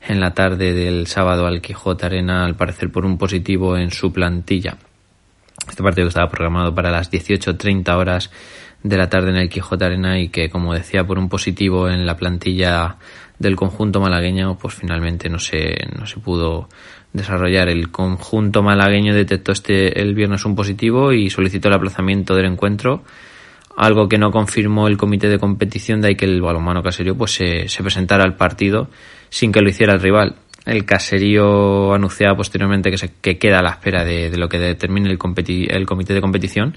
en 0.00 0.20
la 0.20 0.34
tarde 0.34 0.72
del 0.72 1.08
sábado 1.08 1.48
al 1.48 1.60
Quijote 1.60 2.06
Arena, 2.06 2.44
al 2.44 2.54
parecer 2.54 2.92
por 2.92 3.04
un 3.04 3.18
positivo 3.18 3.76
en 3.76 3.90
su 3.90 4.12
plantilla. 4.12 4.76
Este 5.68 5.82
partido 5.82 6.06
estaba 6.06 6.30
programado 6.30 6.72
para 6.72 6.92
las 6.92 7.10
18.30 7.10 7.92
horas 7.96 8.30
de 8.84 8.96
la 8.96 9.08
tarde 9.08 9.30
en 9.30 9.36
el 9.36 9.48
Quijote 9.48 9.84
Arena 9.84 10.20
y 10.20 10.28
que, 10.28 10.48
como 10.48 10.74
decía, 10.74 11.04
por 11.04 11.18
un 11.18 11.28
positivo 11.28 11.88
en 11.88 12.06
la 12.06 12.16
plantilla 12.16 12.98
del 13.38 13.56
conjunto 13.56 14.00
malagueño, 14.00 14.56
pues 14.58 14.74
finalmente 14.74 15.28
no 15.28 15.40
se, 15.40 15.74
no 15.98 16.06
se 16.06 16.20
pudo 16.20 16.68
desarrollar. 17.12 17.68
El 17.68 17.90
conjunto 17.90 18.62
malagueño 18.62 19.14
detectó 19.14 19.52
este 19.52 20.00
el 20.00 20.14
viernes 20.14 20.44
un 20.44 20.54
positivo 20.54 21.12
y 21.12 21.30
solicitó 21.30 21.68
el 21.68 21.74
aplazamiento 21.74 22.34
del 22.34 22.46
encuentro, 22.46 23.02
algo 23.76 24.08
que 24.08 24.18
no 24.18 24.30
confirmó 24.30 24.88
el 24.88 24.96
comité 24.96 25.28
de 25.28 25.38
competición, 25.38 26.00
de 26.00 26.08
ahí 26.08 26.14
que 26.16 26.24
el 26.24 26.40
balonmano 26.40 26.82
caserío 26.82 27.16
pues 27.16 27.32
se, 27.32 27.68
se 27.68 27.82
presentara 27.82 28.24
al 28.24 28.36
partido 28.36 28.88
sin 29.30 29.52
que 29.52 29.60
lo 29.60 29.68
hiciera 29.68 29.94
el 29.94 30.00
rival. 30.00 30.36
El 30.66 30.84
caserío 30.84 31.94
anunciaba 31.94 32.36
posteriormente 32.36 32.90
que, 32.90 32.98
se, 32.98 33.12
que 33.20 33.38
queda 33.38 33.60
a 33.60 33.62
la 33.62 33.70
espera 33.70 34.04
de, 34.04 34.36
lo 34.36 34.48
que 34.48 34.58
determine 34.58 35.08
el, 35.08 35.18
el 35.70 35.86
comité 35.86 36.12
de 36.12 36.20
competición 36.20 36.76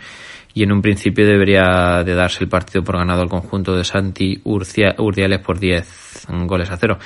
y 0.54 0.64
en 0.64 0.72
un 0.72 0.82
principio 0.82 1.26
debería 1.26 2.04
de 2.04 2.14
darse 2.14 2.44
el 2.44 2.50
partido 2.50 2.84
por 2.84 2.98
ganado 2.98 3.22
al 3.22 3.30
conjunto 3.30 3.76
de 3.76 3.84
Santi 3.84 4.40
Urdiales 4.44 5.40
por 5.40 5.60
10 5.60 6.28
goles 6.46 6.70
a 6.72 6.78
cero. 6.78 7.00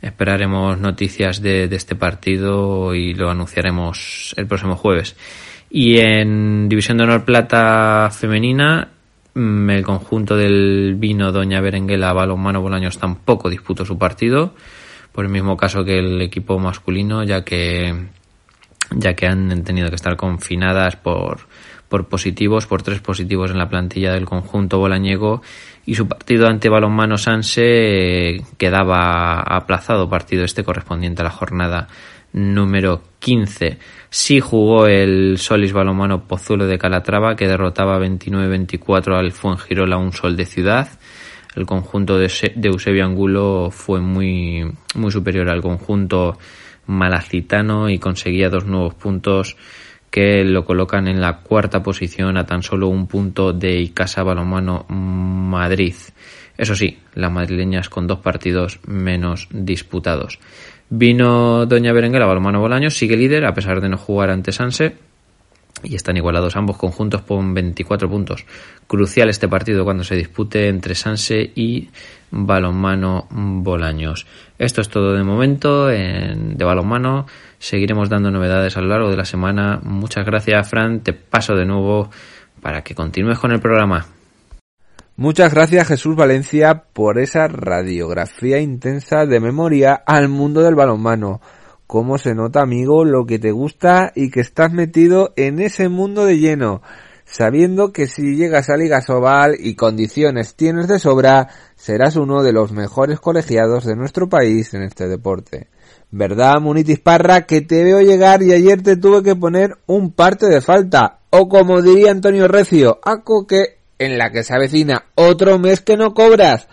Esperaremos 0.00 0.78
noticias 0.78 1.42
de, 1.42 1.68
de, 1.68 1.76
este 1.76 1.96
partido 1.96 2.94
y 2.94 3.14
lo 3.14 3.30
anunciaremos 3.30 4.34
el 4.36 4.46
próximo 4.46 4.76
jueves. 4.76 5.16
Y 5.70 5.98
en 5.98 6.68
División 6.68 6.98
de 6.98 7.04
Honor 7.04 7.24
Plata 7.24 8.08
Femenina, 8.10 8.88
mm, 9.34 9.70
el 9.70 9.84
conjunto 9.84 10.36
del 10.36 10.94
vino 10.96 11.32
Doña 11.32 11.60
Berenguela 11.60 12.12
Balonmano 12.12 12.62
Bolaños 12.62 12.98
tampoco 12.98 13.50
disputó 13.50 13.84
su 13.84 13.98
partido, 13.98 14.54
por 15.12 15.24
el 15.24 15.30
mismo 15.30 15.56
caso 15.56 15.84
que 15.84 15.98
el 15.98 16.22
equipo 16.22 16.58
masculino, 16.58 17.24
ya 17.24 17.44
que 17.44 17.94
ya 18.90 19.14
que 19.14 19.26
han 19.26 19.64
tenido 19.64 19.90
que 19.90 19.96
estar 19.96 20.16
confinadas 20.16 20.96
por 20.96 21.40
por 21.88 22.08
positivos, 22.08 22.66
por 22.66 22.82
tres 22.82 23.00
positivos 23.00 23.50
en 23.50 23.58
la 23.58 23.68
plantilla 23.68 24.12
del 24.12 24.26
conjunto 24.26 24.78
bolañego 24.78 25.42
y 25.86 25.94
su 25.94 26.06
partido 26.06 26.46
ante 26.46 26.68
Balonmano 26.68 27.16
Sanse 27.16 27.62
eh, 27.64 28.42
quedaba 28.58 29.40
aplazado, 29.40 30.10
partido 30.10 30.44
este 30.44 30.64
correspondiente 30.64 31.22
a 31.22 31.24
la 31.24 31.30
jornada 31.30 31.88
número 32.32 33.02
15. 33.20 33.78
Sí 34.10 34.40
jugó 34.40 34.86
el 34.86 35.38
Solis 35.38 35.72
Balonmano 35.72 36.26
Pozuelo 36.26 36.66
de 36.66 36.78
Calatrava 36.78 37.36
que 37.36 37.48
derrotaba 37.48 37.98
29-24 37.98 39.18
al 39.18 39.32
Fuengirola 39.32 39.96
un 39.96 40.12
sol 40.12 40.36
de 40.36 40.46
ciudad. 40.46 40.88
El 41.56 41.66
conjunto 41.66 42.18
de, 42.18 42.30
Eusebio 42.62 43.04
Angulo 43.04 43.70
fue 43.70 44.00
muy, 44.00 44.70
muy 44.94 45.10
superior 45.10 45.48
al 45.48 45.62
conjunto 45.62 46.38
malacitano 46.86 47.90
y 47.90 47.98
conseguía 47.98 48.48
dos 48.48 48.64
nuevos 48.66 48.94
puntos 48.94 49.56
que 50.10 50.44
lo 50.44 50.64
colocan 50.64 51.08
en 51.08 51.20
la 51.20 51.38
cuarta 51.38 51.82
posición 51.82 52.36
a 52.36 52.46
tan 52.46 52.62
solo 52.62 52.88
un 52.88 53.06
punto 53.06 53.52
de 53.52 53.80
Icasa 53.80 54.22
Balomano 54.22 54.84
Madrid. 54.88 55.94
Eso 56.56 56.74
sí, 56.74 56.98
las 57.14 57.30
madrileñas 57.30 57.88
con 57.88 58.06
dos 58.06 58.18
partidos 58.18 58.80
menos 58.86 59.48
disputados. 59.50 60.38
Vino 60.90 61.66
Doña 61.66 61.92
Berenguera 61.92 62.26
Balomano 62.26 62.60
Bolaños, 62.60 62.94
sigue 62.94 63.16
líder 63.16 63.44
a 63.44 63.54
pesar 63.54 63.80
de 63.80 63.88
no 63.88 63.98
jugar 63.98 64.30
ante 64.30 64.52
Sanse 64.52 65.07
y 65.82 65.94
están 65.94 66.16
igualados 66.16 66.56
ambos 66.56 66.76
conjuntos 66.76 67.22
con 67.22 67.54
24 67.54 68.08
puntos. 68.08 68.44
Crucial 68.86 69.28
este 69.28 69.48
partido 69.48 69.84
cuando 69.84 70.04
se 70.04 70.16
dispute 70.16 70.68
entre 70.68 70.94
Sanse 70.94 71.52
y 71.54 71.90
Balonmano 72.30 73.26
Bolaños. 73.30 74.26
Esto 74.58 74.80
es 74.80 74.88
todo 74.88 75.14
de 75.14 75.24
momento 75.24 75.90
en, 75.90 76.56
de 76.56 76.64
balonmano. 76.64 77.26
Seguiremos 77.58 78.08
dando 78.08 78.30
novedades 78.30 78.76
a 78.76 78.80
lo 78.80 78.88
largo 78.88 79.10
de 79.10 79.16
la 79.16 79.24
semana. 79.24 79.80
Muchas 79.82 80.24
gracias, 80.24 80.68
Fran. 80.68 81.00
Te 81.00 81.12
paso 81.12 81.54
de 81.54 81.64
nuevo 81.64 82.10
para 82.60 82.82
que 82.82 82.94
continúes 82.94 83.38
con 83.38 83.52
el 83.52 83.60
programa. 83.60 84.06
Muchas 85.16 85.52
gracias 85.52 85.88
Jesús 85.88 86.14
Valencia 86.14 86.84
por 86.92 87.18
esa 87.18 87.48
radiografía 87.48 88.60
intensa 88.60 89.26
de 89.26 89.40
memoria 89.40 89.94
al 90.06 90.28
mundo 90.28 90.62
del 90.62 90.76
balonmano. 90.76 91.40
Cómo 91.88 92.18
se 92.18 92.34
nota, 92.34 92.60
amigo, 92.60 93.06
lo 93.06 93.24
que 93.24 93.38
te 93.38 93.50
gusta 93.50 94.12
y 94.14 94.30
que 94.30 94.40
estás 94.40 94.70
metido 94.70 95.32
en 95.36 95.58
ese 95.58 95.88
mundo 95.88 96.26
de 96.26 96.36
lleno, 96.36 96.82
sabiendo 97.24 97.94
que 97.94 98.06
si 98.06 98.36
llegas 98.36 98.68
a 98.68 98.76
Liga 98.76 99.00
Sobal 99.00 99.56
y 99.58 99.74
condiciones 99.74 100.54
tienes 100.54 100.86
de 100.86 100.98
sobra, 100.98 101.48
serás 101.76 102.16
uno 102.16 102.42
de 102.42 102.52
los 102.52 102.72
mejores 102.72 103.20
colegiados 103.20 103.86
de 103.86 103.96
nuestro 103.96 104.28
país 104.28 104.74
en 104.74 104.82
este 104.82 105.08
deporte. 105.08 105.68
¿Verdad, 106.10 106.60
Munitis 106.60 107.00
Parra, 107.00 107.46
que 107.46 107.62
te 107.62 107.82
veo 107.82 108.02
llegar 108.02 108.42
y 108.42 108.52
ayer 108.52 108.82
te 108.82 108.98
tuve 108.98 109.22
que 109.22 109.34
poner 109.34 109.78
un 109.86 110.12
parte 110.12 110.44
de 110.46 110.60
falta? 110.60 111.20
O 111.30 111.48
como 111.48 111.80
diría 111.80 112.10
Antonio 112.10 112.48
Recio, 112.48 112.98
aco 113.02 113.46
que 113.46 113.77
en 113.98 114.18
la 114.18 114.30
que 114.30 114.42
se 114.42 114.54
avecina 114.54 115.06
otro 115.14 115.58
mes 115.58 115.80
que 115.80 115.96
no 115.96 116.14
cobras. 116.14 116.68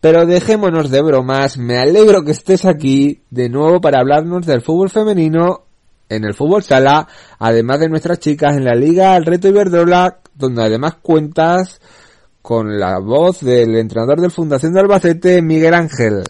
Pero 0.00 0.24
dejémonos 0.24 0.90
de 0.90 1.02
bromas, 1.02 1.58
me 1.58 1.78
alegro 1.78 2.24
que 2.24 2.30
estés 2.30 2.64
aquí 2.64 3.22
de 3.30 3.50
nuevo 3.50 3.80
para 3.80 4.00
hablarnos 4.00 4.46
del 4.46 4.62
fútbol 4.62 4.88
femenino 4.88 5.64
en 6.08 6.24
el 6.24 6.34
fútbol 6.34 6.62
sala, 6.62 7.06
además 7.38 7.80
de 7.80 7.88
nuestras 7.88 8.18
chicas 8.18 8.56
en 8.56 8.64
la 8.64 8.74
Liga 8.74 9.16
El 9.16 9.26
Reto 9.26 9.48
Iberdrola, 9.48 10.18
donde 10.34 10.62
además 10.62 10.96
cuentas 11.02 11.80
con 12.42 12.80
la 12.80 12.98
voz 12.98 13.40
del 13.40 13.76
entrenador 13.76 14.20
de 14.20 14.30
Fundación 14.30 14.72
de 14.72 14.80
Albacete, 14.80 15.42
Miguel 15.42 15.74
Ángel. 15.74 16.22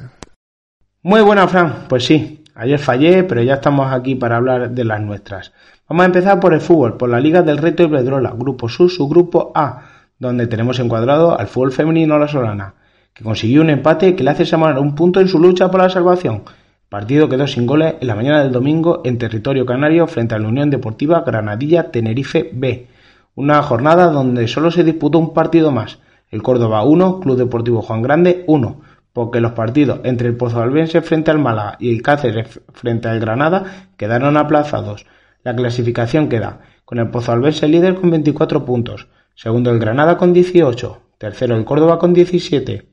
Muy 1.03 1.23
buena, 1.23 1.47
Fran. 1.47 1.87
Pues 1.89 2.05
sí, 2.05 2.45
ayer 2.57 2.79
fallé, 2.79 3.23
pero 3.23 3.43
ya 3.43 3.55
estamos 3.55 3.91
aquí 3.91 4.17
para 4.17 4.37
hablar 4.37 4.71
de 4.71 4.85
las 4.85 5.01
nuestras. 5.01 5.53
Vamos 5.89 6.03
a 6.03 6.07
empezar 6.07 6.41
por 6.41 6.53
el 6.53 6.61
fútbol, 6.61 6.97
por 6.97 7.09
la 7.09 7.21
Liga 7.21 7.43
del 7.43 7.59
Reto 7.59 7.85
Iberdrola, 7.85 8.35
Grupo 8.37 8.69
Sur, 8.69 8.91
su 8.91 9.09
Grupo 9.09 9.53
A 9.55 9.90
donde 10.21 10.47
tenemos 10.47 10.79
encuadrado 10.79 11.37
al 11.37 11.49
fútbol 11.49 11.73
femenino 11.73 12.19
La 12.19 12.29
Solana, 12.29 12.75
que 13.15 13.25
consiguió 13.25 13.63
un 13.63 13.71
empate 13.71 14.15
que 14.15 14.23
le 14.23 14.31
hace 14.31 14.45
sumar 14.45 14.79
un 14.79 14.95
punto 14.95 15.19
en 15.19 15.27
su 15.27 15.41
lucha 15.41 15.71
por 15.71 15.81
la 15.81 15.89
salvación. 15.91 16.43
El 16.45 16.89
partido 16.91 17.29
quedó 17.29 17.47
sin 17.47 17.67
goles 17.67 17.95
en 18.01 18.07
la 18.07 18.15
mañana 18.15 18.43
del 18.43 18.53
domingo 18.53 19.01
en 19.05 19.17
territorio 19.17 19.65
canario 19.65 20.07
frente 20.07 20.35
a 20.35 20.39
la 20.39 20.49
Unión 20.49 20.71
Deportiva 20.71 21.23
Granadilla 21.23 21.91
Tenerife 21.91 22.51
B. 22.53 22.87
Una 23.35 23.63
jornada 23.63 24.11
donde 24.11 24.47
solo 24.47 24.71
se 24.71 24.85
disputó 24.85 25.19
un 25.19 25.33
partido 25.33 25.73
más. 25.73 25.99
El 26.31 26.43
Córdoba 26.43 26.85
1, 26.85 27.21
Club 27.21 27.39
Deportivo 27.39 27.81
Juan 27.81 28.03
Grande 28.03 28.45
1, 28.47 28.81
porque 29.15 29.41
los 29.41 29.53
partidos 29.53 30.01
entre 30.05 30.29
el 30.29 30.37
Pozo 30.37 30.61
Albense 30.61 31.01
frente 31.01 31.31
al 31.31 31.39
Málaga 31.39 31.77
y 31.81 31.95
el 31.95 32.03
Cáceres 32.03 32.61
frente 32.75 33.09
al 33.09 33.21
Granada 33.21 33.89
quedaron 33.97 34.37
aplazados. 34.37 35.07
La 35.43 35.57
clasificación 35.57 36.29
queda 36.29 36.61
con 36.85 36.99
el 36.99 37.09
Pozo 37.09 37.33
Albense 37.33 37.69
líder 37.69 37.95
con 37.95 38.11
24 38.11 38.65
puntos, 38.65 39.09
segundo 39.41 39.71
el 39.71 39.79
Granada 39.79 40.19
con 40.19 40.35
18, 40.35 41.01
tercero 41.17 41.57
el 41.57 41.65
Córdoba 41.65 41.99
con 41.99 42.13
17, 42.13 42.91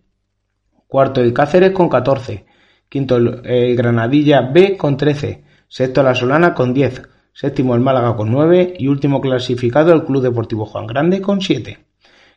cuarto 0.87 1.19
el 1.19 1.33
Cáceres 1.33 1.71
con 1.71 1.89
14, 1.89 2.45
quinto 2.87 3.17
el, 3.17 3.75
Granadilla 3.75 4.39
B 4.39 4.77
con 4.77 4.95
13, 4.95 5.43
sexto 5.67 6.03
la 6.03 6.15
Solana 6.15 6.53
con 6.53 6.73
10, 6.73 7.01
séptimo 7.33 7.75
el 7.75 7.81
Málaga 7.81 8.15
con 8.15 8.31
9 8.31 8.75
y 8.79 8.87
último 8.87 9.19
clasificado 9.19 9.91
el 9.91 10.05
Club 10.05 10.23
Deportivo 10.23 10.65
Juan 10.65 10.87
Grande 10.87 11.19
con 11.19 11.41
7. 11.41 11.79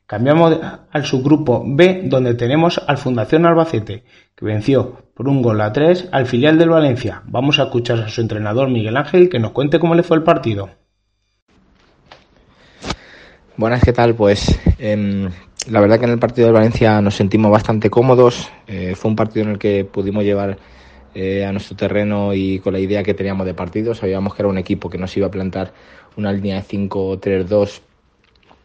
Cambiamos 0.06 0.58
al 0.90 1.04
subgrupo 1.04 1.62
B 1.64 2.02
donde 2.06 2.34
tenemos 2.34 2.82
al 2.84 2.98
Fundación 2.98 3.46
Albacete, 3.46 4.02
que 4.34 4.44
venció 4.44 5.04
por 5.14 5.28
un 5.28 5.40
gol 5.40 5.60
a 5.60 5.72
3 5.72 6.08
al 6.10 6.26
filial 6.26 6.58
del 6.58 6.70
Valencia. 6.70 7.22
Vamos 7.26 7.60
a 7.60 7.64
escuchar 7.64 8.00
a 8.00 8.08
su 8.08 8.20
entrenador 8.20 8.70
Miguel 8.70 8.96
Ángel 8.96 9.28
que 9.28 9.38
nos 9.38 9.52
cuente 9.52 9.78
cómo 9.78 9.94
le 9.94 10.02
fue 10.02 10.16
el 10.16 10.24
partido. 10.24 10.79
Buenas, 13.60 13.84
¿qué 13.84 13.92
tal? 13.92 14.14
Pues 14.14 14.58
em, 14.78 15.28
la 15.68 15.80
verdad 15.80 15.98
que 15.98 16.06
en 16.06 16.12
el 16.12 16.18
partido 16.18 16.46
de 16.46 16.54
Valencia 16.54 16.98
nos 17.02 17.14
sentimos 17.14 17.50
bastante 17.50 17.90
cómodos. 17.90 18.50
Eh, 18.66 18.94
fue 18.96 19.10
un 19.10 19.16
partido 19.16 19.44
en 19.44 19.50
el 19.50 19.58
que 19.58 19.84
pudimos 19.84 20.24
llevar 20.24 20.56
eh, 21.14 21.44
a 21.44 21.52
nuestro 21.52 21.76
terreno 21.76 22.32
y 22.32 22.58
con 22.60 22.72
la 22.72 22.78
idea 22.78 23.02
que 23.02 23.12
teníamos 23.12 23.44
de 23.44 23.52
partido. 23.52 23.94
Sabíamos 23.94 24.34
que 24.34 24.40
era 24.40 24.48
un 24.48 24.56
equipo 24.56 24.88
que 24.88 24.96
nos 24.96 25.14
iba 25.14 25.26
a 25.26 25.30
plantar 25.30 25.74
una 26.16 26.32
línea 26.32 26.56
de 26.56 26.62
5-3-2 26.62 27.82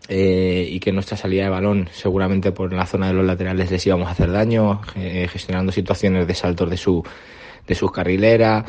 eh, 0.08 0.70
y 0.72 0.80
que 0.80 0.94
nuestra 0.94 1.18
salida 1.18 1.44
de 1.44 1.50
balón 1.50 1.90
seguramente 1.92 2.54
por 2.54 2.72
la 2.72 2.86
zona 2.86 3.08
de 3.08 3.16
los 3.16 3.26
laterales 3.26 3.70
les 3.70 3.86
íbamos 3.86 4.08
a 4.08 4.12
hacer 4.12 4.32
daño, 4.32 4.80
gestionando 5.30 5.74
situaciones 5.74 6.26
de 6.26 6.36
saltos 6.36 6.70
de, 6.70 6.78
su, 6.78 7.04
de 7.68 7.76
sus 7.76 7.92
carrileras. 7.92 8.64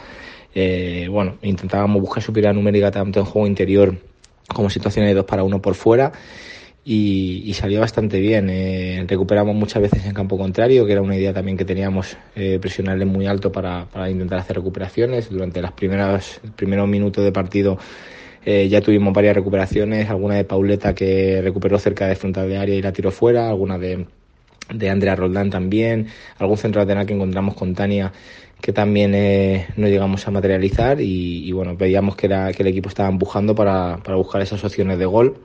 bueno, 1.09 1.37
intentábamos 1.43 2.03
buscar 2.03 2.21
superioridad 2.21 2.55
numérica 2.55 2.91
tanto 2.91 3.21
en 3.21 3.27
juego 3.27 3.47
interior 3.47 3.97
como 4.55 4.71
situaciones 4.71 5.11
de 5.11 5.15
dos 5.15 5.25
para 5.25 5.45
uno 5.45 5.61
por 5.61 5.75
fuera 5.75 6.13
y, 6.89 7.53
salió 7.55 7.81
bastante 7.81 8.21
bien. 8.21 8.49
Eh, 8.49 9.05
recuperamos 9.09 9.57
muchas 9.57 9.83
veces 9.83 10.07
en 10.07 10.15
campo 10.15 10.39
contrario, 10.39 10.87
que 10.87 10.93
era 10.93 11.03
una 11.03 11.17
idea 11.17 11.33
también 11.33 11.57
que 11.57 11.65
teníamos, 11.65 12.17
eh, 12.37 12.59
presionarle 12.61 13.05
muy 13.05 13.27
alto 13.27 13.51
para, 13.51 13.87
para, 13.87 14.09
intentar 14.09 14.39
hacer 14.39 14.57
recuperaciones. 14.57 15.29
Durante 15.29 15.61
las 15.61 15.73
primeras, 15.73 16.41
primeros 16.55 16.87
minutos 16.89 17.25
de 17.25 17.33
partido 17.33 17.77
eh, 18.45 18.69
ya 18.69 18.81
tuvimos 18.81 19.13
varias 19.13 19.35
recuperaciones, 19.35 20.09
alguna 20.09 20.37
de 20.37 20.45
Pauleta 20.45 20.95
que 20.95 21.41
recuperó 21.43 21.81
cerca 21.81 22.07
de 22.07 22.15
frontal 22.15 22.49
de 22.49 22.57
área 22.57 22.77
y 22.77 22.83
la 22.83 22.93
tiró 22.93 23.11
fuera, 23.11 23.49
alguna 23.49 23.77
de, 23.77 24.07
de 24.73 24.89
Andrea 24.89 25.17
Roldán 25.17 25.51
también, 25.51 26.07
algún 26.39 26.57
centro 26.57 26.81
lateral 26.81 27.07
que 27.07 27.15
encontramos 27.15 27.57
con 27.57 27.75
Tania 27.75 28.13
que 28.61 28.73
también 28.73 29.15
eh, 29.15 29.67
no 29.77 29.87
llegamos 29.89 30.27
a 30.27 30.31
materializar 30.31 31.01
y, 31.01 31.51
bueno, 31.53 31.77
veíamos 31.77 32.17
que, 32.17 32.27
era, 32.27 32.53
que 32.53 32.63
el 32.63 32.69
equipo 32.69 32.89
estaba 32.89 33.09
empujando 33.09 33.55
para, 33.55 33.99
para 33.99 34.17
buscar 34.17 34.41
esas 34.43 34.65
opciones 34.65 34.99
de 34.99 35.07
gol. 35.07 35.37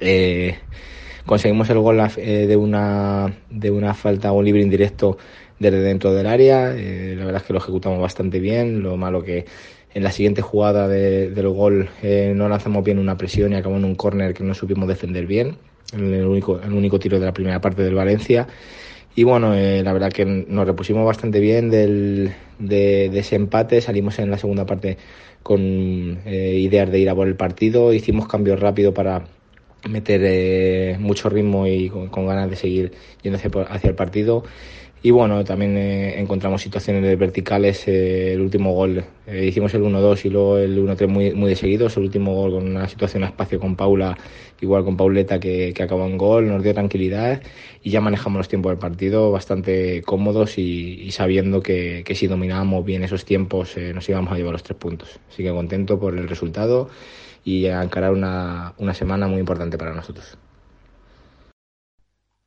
Eh, 0.00 0.56
conseguimos 1.26 1.68
el 1.70 1.78
gol 1.78 2.00
eh, 2.16 2.46
de, 2.46 2.56
una, 2.56 3.34
de 3.50 3.70
una 3.70 3.94
falta 3.94 4.32
o 4.32 4.42
libre 4.42 4.62
indirecto 4.62 5.16
desde 5.58 5.80
dentro 5.80 6.12
del 6.12 6.26
área. 6.26 6.68
la 6.68 7.24
verdad 7.24 7.36
es 7.36 7.42
que 7.44 7.52
lo 7.52 7.58
ejecutamos 7.58 8.00
bastante 8.00 8.40
bien. 8.40 8.82
Lo 8.82 8.96
malo 8.96 9.22
que 9.22 9.46
en 9.94 10.02
la 10.02 10.10
siguiente 10.10 10.42
jugada 10.42 10.88
del 10.88 11.48
gol 11.48 11.88
no 12.02 12.48
lanzamos 12.48 12.84
bien 12.84 12.98
una 12.98 13.16
presión 13.16 13.52
y 13.52 13.56
acabamos 13.56 13.84
en 13.84 13.90
un 13.90 13.94
córner 13.94 14.34
que 14.34 14.44
no 14.44 14.52
supimos 14.52 14.88
defender 14.88 15.26
bien. 15.26 15.56
El 15.92 16.24
único, 16.26 16.60
el 16.60 16.72
único 16.72 16.98
tiro 16.98 17.18
de 17.18 17.26
la 17.26 17.32
primera 17.32 17.60
parte 17.60 17.82
del 17.82 17.94
Valencia. 17.94 18.46
Y 19.16 19.22
bueno, 19.22 19.54
eh, 19.54 19.82
la 19.84 19.92
verdad 19.92 20.12
que 20.12 20.24
nos 20.24 20.66
repusimos 20.66 21.06
bastante 21.06 21.38
bien 21.38 21.70
del, 21.70 22.34
de, 22.58 23.06
ese 23.16 23.36
empate. 23.36 23.80
Salimos 23.80 24.18
en 24.18 24.30
la 24.30 24.38
segunda 24.38 24.66
parte 24.66 24.98
con 25.42 25.60
eh, 26.24 26.58
ideas 26.58 26.90
de 26.90 26.98
ir 26.98 27.10
a 27.10 27.14
por 27.14 27.28
el 27.28 27.36
partido. 27.36 27.92
Hicimos 27.92 28.26
cambios 28.26 28.58
rápido 28.58 28.92
para 28.92 29.24
meter 29.88 30.22
eh, 30.24 30.96
mucho 30.98 31.28
ritmo 31.28 31.66
y 31.66 31.90
con, 31.90 32.26
ganas 32.26 32.50
de 32.50 32.56
seguir 32.56 32.92
yendo 33.22 33.38
hacia 33.38 33.88
el 33.90 33.94
partido. 33.94 34.44
Y 35.06 35.10
bueno, 35.10 35.44
también 35.44 35.76
eh, 35.76 36.18
encontramos 36.18 36.62
situaciones 36.62 37.18
verticales. 37.18 37.86
Eh, 37.88 38.32
el 38.32 38.40
último 38.40 38.72
gol, 38.72 39.04
eh, 39.26 39.44
hicimos 39.44 39.74
el 39.74 39.82
1-2 39.82 40.24
y 40.24 40.30
luego 40.30 40.56
el 40.56 40.78
1-3 40.78 41.08
muy, 41.08 41.34
muy 41.34 41.50
de 41.50 41.56
seguidos. 41.56 41.98
El 41.98 42.04
último 42.04 42.32
gol 42.32 42.52
con 42.52 42.66
una 42.66 42.88
situación 42.88 43.22
a 43.22 43.26
espacio 43.26 43.60
con 43.60 43.76
Paula, 43.76 44.16
igual 44.62 44.82
con 44.82 44.96
Pauleta 44.96 45.38
que, 45.38 45.74
que 45.74 45.82
acabó 45.82 46.06
en 46.06 46.16
gol, 46.16 46.48
nos 46.48 46.62
dio 46.62 46.72
tranquilidad 46.72 47.42
y 47.82 47.90
ya 47.90 48.00
manejamos 48.00 48.38
los 48.38 48.48
tiempos 48.48 48.70
del 48.70 48.78
partido 48.78 49.30
bastante 49.30 50.00
cómodos 50.00 50.56
y, 50.56 51.10
sabiendo 51.10 51.60
que, 51.60 52.02
que, 52.02 52.14
si 52.14 52.26
dominábamos 52.26 52.82
bien 52.82 53.04
esos 53.04 53.26
tiempos 53.26 53.76
nos 53.76 54.08
íbamos 54.08 54.32
a 54.32 54.36
llevar 54.36 54.52
los 54.52 54.62
tres 54.62 54.78
puntos. 54.78 55.20
Así 55.28 55.42
que 55.42 55.50
contento 55.50 56.00
por 56.00 56.16
el 56.16 56.26
resultado 56.26 56.88
y 57.44 57.66
a 57.66 57.82
encarar 57.82 58.10
una, 58.12 58.72
una 58.78 58.94
semana 58.94 59.28
muy 59.28 59.40
importante 59.40 59.76
para 59.76 59.92
nosotros. 59.92 60.38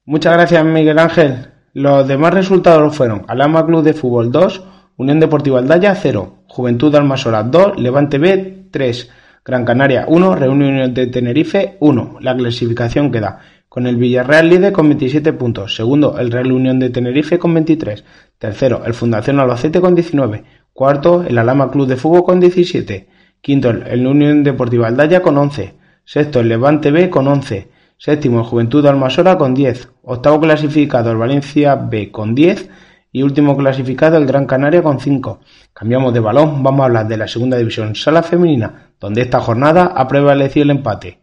Muchas 0.06 0.34
gracias, 0.34 0.66
Miguel 0.66 0.98
Ángel. 0.98 1.57
Los 1.78 2.08
demás 2.08 2.34
resultados 2.34 2.96
fueron 2.96 3.24
Alama 3.28 3.64
Club 3.64 3.84
de 3.84 3.94
Fútbol 3.94 4.32
2, 4.32 4.64
Unión 4.96 5.20
Deportiva 5.20 5.60
Aldaya 5.60 5.94
0, 5.94 6.38
Juventud 6.48 6.96
Almasora 6.96 7.44
2, 7.44 7.78
Levante 7.78 8.18
B 8.18 8.64
3, 8.72 9.12
Gran 9.46 9.64
Canaria 9.64 10.06
1, 10.08 10.36
Reunión 10.38 10.92
de 10.96 11.06
Tenerife 11.06 11.78
1. 11.80 12.18
La 12.22 12.36
clasificación 12.36 13.12
queda 13.12 13.42
con 13.70 13.86
el 13.86 13.98
Villarreal 13.98 14.50
líder 14.50 14.74
con 14.74 14.88
27 14.90 15.34
puntos, 15.34 15.76
segundo 15.76 16.18
el 16.18 16.32
Real 16.32 16.52
Unión 16.52 16.80
de 16.80 16.90
Tenerife 16.90 17.38
con 17.38 17.54
23, 17.54 18.04
tercero 18.40 18.82
el 18.84 18.96
Fundación 18.96 19.40
Albacete 19.40 19.80
con 19.80 19.94
19, 19.94 20.46
cuarto 20.74 21.26
el 21.28 21.38
Alama 21.38 21.70
Club 21.70 21.86
de 21.86 21.98
Fútbol 21.98 22.24
con 22.24 22.40
17, 22.40 23.08
quinto 23.40 23.70
el 23.70 24.08
Unión 24.08 24.42
Deportiva 24.44 24.88
Aldaya 24.88 25.22
con 25.22 25.38
11, 25.38 25.76
sexto 26.06 26.40
el 26.40 26.50
Levante 26.50 26.90
B 26.90 27.12
con 27.12 27.28
11, 27.28 27.68
Séptimo 27.98 28.40
el 28.40 28.46
Juventud 28.46 28.86
Almasora 28.86 29.38
con 29.38 29.56
10. 29.56 29.90
Octavo 30.04 30.40
clasificado 30.40 31.10
el 31.12 31.18
Valencia 31.18 31.76
B 31.76 32.12
con 32.12 32.36
10. 32.36 32.70
Y 33.12 33.24
último 33.24 33.58
clasificado 33.58 34.18
el 34.18 34.28
Gran 34.28 34.46
Canaria 34.46 34.84
con 34.84 35.00
5. 35.00 35.40
Cambiamos 35.74 36.14
de 36.14 36.20
balón, 36.20 36.62
vamos 36.62 36.82
a 36.82 36.86
hablar 36.86 37.08
de 37.08 37.18
la 37.18 37.28
segunda 37.28 37.58
división 37.58 37.96
sala 37.96 38.22
femenina, 38.22 38.92
donde 39.00 39.22
esta 39.22 39.40
jornada 39.40 39.94
ha 39.96 40.08
prevalecido 40.08 40.66
el 40.66 40.72
empate. 40.72 41.22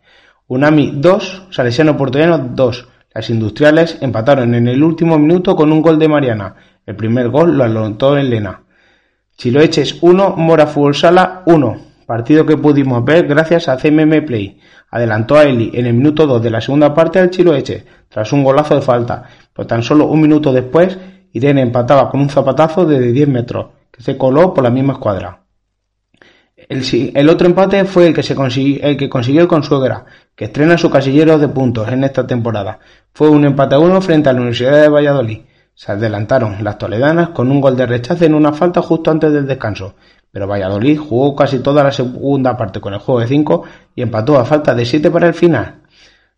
Unami 0.49 0.95
2, 0.97 1.49
Salesiano 1.51 1.97
Portollano 1.97 2.39
2. 2.39 2.89
Las 3.15 3.31
industriales 3.31 3.99
empataron 4.01 4.55
en 4.57 4.67
el 4.67 4.83
último 4.83 5.19
minuto 5.19 5.55
con 5.55 5.71
un 5.71 5.81
gol 5.81 6.01
de 6.01 6.09
Mariana. 6.09 6.57
El 6.85 6.97
primer 6.97 7.29
gol 7.29 7.57
lo 7.57 7.63
anotó 7.63 8.17
Elena. 8.17 8.63
Chiloeches 9.37 9.99
1, 10.01 10.35
Mora 10.37 10.67
Fútbol 10.67 10.97
Sala 10.97 11.43
1. 11.47 11.77
partido 12.07 12.45
que 12.45 12.57
pudimos 12.57 13.05
ver 13.05 13.27
gracias 13.29 13.69
a 13.69 13.77
CMM 13.77 14.25
Play. 14.27 14.59
Adelantó 14.95 15.37
a 15.37 15.43
Eli 15.43 15.73
en 15.75 15.87
el 15.87 15.95
minuto 15.95 16.25
2 16.25 16.41
de 16.41 16.51
la 16.51 16.61
segunda 16.61 16.95
parte 16.95 17.19
al 17.19 17.29
Chiloeche, 17.29 17.85
tras 18.09 18.33
un 18.33 18.45
golazo 18.45 18.77
de 18.77 18.81
falta, 18.81 19.25
pero 19.53 19.67
tan 19.67 19.83
solo 19.83 20.07
un 20.07 20.21
minuto 20.21 20.53
después 20.53 20.97
Irene 21.33 21.63
empataba 21.63 22.09
con 22.09 22.21
un 22.21 22.29
zapatazo 22.29 22.87
de 22.87 23.11
10 23.11 23.27
metros, 23.27 23.67
que 23.91 24.05
se 24.05 24.17
coló 24.17 24.55
por 24.55 24.63
la 24.63 24.71
misma 24.71 24.93
escuadra. 24.93 25.41
El, 26.57 27.29
otro 27.29 27.49
empate 27.49 27.85
fue 27.87 28.07
el 28.07 28.15
que, 28.15 28.23
se 28.23 28.37
consiguió, 28.37 28.85
el 28.85 28.97
que 28.97 29.09
consiguió 29.09 29.41
el 29.43 29.49
Consuegra, 29.49 30.05
que 30.37 30.45
estrena 30.45 30.79
su 30.79 30.89
casillero 30.89 31.39
de 31.41 31.49
puntos 31.49 31.89
en 31.89 32.05
esta 32.05 32.25
temporada. 32.25 32.79
Fue 33.13 33.29
un 33.29 33.45
empate 33.45 33.75
a 33.75 33.81
uno 33.81 34.01
frente 34.01 34.29
a 34.29 34.33
la 34.33 34.43
Universidad 34.43 34.81
de 34.81 34.89
Valladolid. 34.89 35.41
Se 35.75 35.91
adelantaron 35.91 36.63
las 36.63 36.79
toledanas 36.79 37.31
con 37.31 37.51
un 37.51 37.61
gol 37.61 37.77
de 37.77 37.87
rechazo 37.87 38.27
en 38.27 38.35
una 38.35 38.53
falta 38.53 38.81
justo 38.81 39.11
antes 39.11 39.33
del 39.33 39.49
descanso, 39.49 39.97
pero 40.35 40.49
Valladolid 40.49 40.99
jugó 40.99 41.37
casi 41.37 41.61
toda 41.61 41.85
la 41.85 41.93
segunda 41.93 42.57
parte 42.57 42.81
con 42.81 42.93
el 42.93 42.99
juego 42.99 43.21
de 43.21 43.29
5 43.29 43.63
y 43.95 44.03
empató 44.03 44.37
a 44.37 44.45
falta 44.45 44.75
de 44.75 44.85
7 44.85 45.09
para 45.13 45.29
el 45.29 45.35
final. 45.35 45.77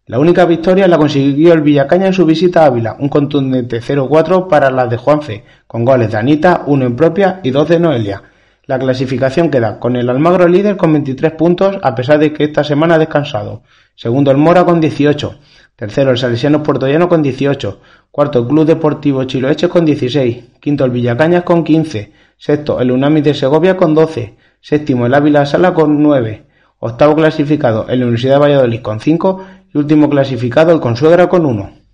La 0.04 0.18
única 0.18 0.44
victoria 0.44 0.86
la 0.86 0.98
consiguió 0.98 1.54
el 1.54 1.62
Villacaña 1.62 2.08
en 2.08 2.12
su 2.12 2.26
visita 2.26 2.62
a 2.62 2.66
Ávila, 2.66 2.96
un 2.98 3.08
contundente 3.08 3.80
0-4 3.80 4.48
para 4.48 4.70
las 4.70 4.90
de 4.90 4.98
Juanfe, 4.98 5.44
con 5.66 5.86
goles 5.86 6.10
de 6.10 6.18
Anita, 6.18 6.64
uno 6.66 6.84
en 6.84 6.94
propia 6.94 7.40
y 7.42 7.50
dos 7.50 7.70
de 7.70 7.80
Noelia. 7.80 8.22
La 8.66 8.78
clasificación 8.78 9.48
queda 9.50 9.80
con 9.80 9.96
el 9.96 10.10
Almagro 10.10 10.46
líder 10.46 10.76
con 10.76 10.92
23 10.92 11.32
puntos 11.32 11.78
a 11.82 11.94
pesar 11.94 12.18
de 12.18 12.34
que 12.34 12.44
esta 12.44 12.64
semana 12.64 12.96
ha 12.96 12.98
descansado. 12.98 13.62
Segundo 13.94 14.30
el 14.30 14.36
Mora 14.36 14.66
con 14.66 14.78
18. 14.78 15.38
Tercero 15.74 16.10
el 16.10 16.18
Salesiano 16.18 16.62
Puertollano 16.62 17.08
con 17.08 17.22
18. 17.22 17.80
Cuarto 18.10 18.40
el 18.40 18.46
Club 18.46 18.66
Deportivo 18.66 19.24
Chiloeche 19.24 19.70
con 19.70 19.86
16. 19.86 20.44
Quinto 20.60 20.84
el 20.84 20.90
Villacañas 20.90 21.44
con 21.44 21.64
15. 21.64 22.25
Sexto 22.36 22.80
el 22.80 22.90
Unami 22.90 23.22
de 23.22 23.34
Segovia 23.34 23.76
con 23.76 23.94
12. 23.94 24.36
Séptimo 24.60 25.06
el 25.06 25.14
Ávila 25.14 25.46
Sala 25.46 25.72
con 25.72 26.02
9. 26.02 26.46
Octavo 26.78 27.14
clasificado 27.14 27.88
el 27.88 28.02
Universidad 28.02 28.34
de 28.34 28.40
Valladolid 28.40 28.82
con 28.82 29.00
5. 29.00 29.44
Y 29.72 29.78
último 29.78 30.08
clasificado 30.08 30.72
el 30.72 30.80
Consuegra 30.80 31.28
con 31.28 31.46
1. 31.46 31.86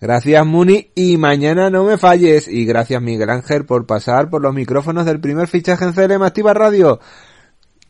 Gracias 0.00 0.46
Muni 0.46 0.92
y 0.94 1.18
mañana 1.18 1.68
no 1.68 1.84
me 1.84 1.98
falles 1.98 2.48
y 2.48 2.64
gracias 2.64 3.02
Miguel 3.02 3.28
Ángel 3.28 3.66
por 3.66 3.84
pasar 3.84 4.30
por 4.30 4.40
los 4.40 4.54
micrófonos 4.54 5.04
del 5.04 5.20
primer 5.20 5.46
fichaje 5.46 5.84
en 5.84 5.92
CLM 5.92 6.22
Activa 6.22 6.54
Radio. 6.54 7.00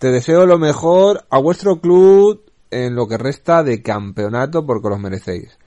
Te 0.00 0.10
deseo 0.10 0.44
lo 0.44 0.58
mejor 0.58 1.24
a 1.30 1.38
vuestro 1.38 1.80
club 1.80 2.42
en 2.72 2.96
lo 2.96 3.06
que 3.06 3.16
resta 3.16 3.62
de 3.62 3.80
campeonato 3.80 4.66
porque 4.66 4.88
los 4.88 4.98
merecéis. 4.98 5.59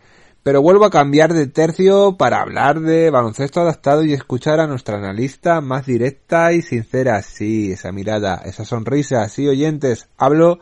Pero 0.44 0.62
vuelvo 0.62 0.86
a 0.86 0.90
cambiar 0.90 1.34
de 1.34 1.48
tercio 1.48 2.18
para 2.18 2.42
hablar 2.42 2.82
de 2.82 3.10
baloncesto 3.10 3.62
adaptado 3.62 4.04
y 4.04 4.14
escuchar 4.14 4.60
a 4.60 4.68
nuestra 4.68 4.98
analista 4.98 5.62
más 5.62 5.86
directa 5.86 6.52
y 6.52 6.62
sincera. 6.62 7.22
Sí, 7.22 7.72
esa 7.72 7.92
mirada, 7.92 8.42
esa 8.46 8.66
sonrisa, 8.66 9.28
sí 9.30 9.48
oyentes. 9.48 10.10
Hablo 10.18 10.60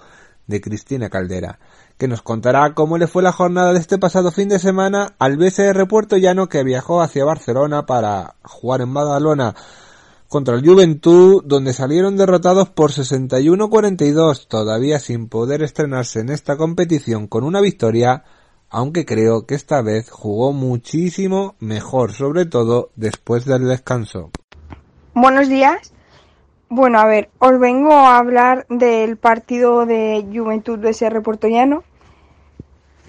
de 0.47 0.61
Cristina 0.61 1.09
Caldera 1.09 1.59
que 2.01 2.07
nos 2.07 2.23
contará 2.23 2.73
cómo 2.73 2.97
le 2.97 3.05
fue 3.05 3.21
la 3.21 3.31
jornada 3.31 3.73
de 3.73 3.79
este 3.79 3.99
pasado 3.99 4.31
fin 4.31 4.49
de 4.49 4.57
semana 4.57 5.13
al 5.19 5.37
BSR 5.37 5.87
Puerto 5.87 6.17
Llano 6.17 6.49
que 6.49 6.63
viajó 6.63 6.99
hacia 6.99 7.23
Barcelona 7.23 7.85
para 7.85 8.37
jugar 8.41 8.81
en 8.81 8.91
Badalona 8.91 9.53
contra 10.27 10.55
el 10.55 10.65
Juventud, 10.65 11.43
donde 11.45 11.73
salieron 11.73 12.17
derrotados 12.17 12.69
por 12.69 12.91
61-42, 12.91 14.47
todavía 14.47 14.97
sin 14.97 15.27
poder 15.27 15.61
estrenarse 15.61 16.21
en 16.21 16.29
esta 16.29 16.57
competición 16.57 17.27
con 17.27 17.43
una 17.43 17.61
victoria, 17.61 18.23
aunque 18.71 19.05
creo 19.05 19.45
que 19.45 19.55
esta 19.55 19.81
vez 19.81 20.09
jugó 20.09 20.53
muchísimo 20.53 21.55
mejor, 21.59 22.13
sobre 22.13 22.45
todo 22.45 22.89
después 22.95 23.45
del 23.45 23.67
descanso. 23.67 24.31
Buenos 25.13 25.49
días. 25.49 25.93
Bueno, 26.69 26.99
a 26.99 27.05
ver, 27.05 27.29
os 27.37 27.59
vengo 27.59 27.93
a 27.93 28.17
hablar 28.17 28.65
del 28.69 29.17
partido 29.17 29.85
de 29.85 30.25
Juventud 30.33 30.79
BSR 30.79 31.21
Puerto 31.21 31.47
Llano 31.47 31.83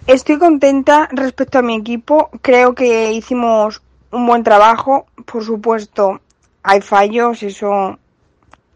Estoy 0.08 0.36
contenta 0.38 1.08
respecto 1.12 1.60
a 1.60 1.62
mi 1.62 1.76
equipo. 1.76 2.28
Creo 2.42 2.74
que 2.74 3.12
hicimos 3.12 3.82
un 4.10 4.26
buen 4.26 4.42
trabajo. 4.42 5.06
Por 5.24 5.44
supuesto, 5.44 6.20
hay 6.64 6.80
fallos, 6.80 7.44
eso 7.44 7.98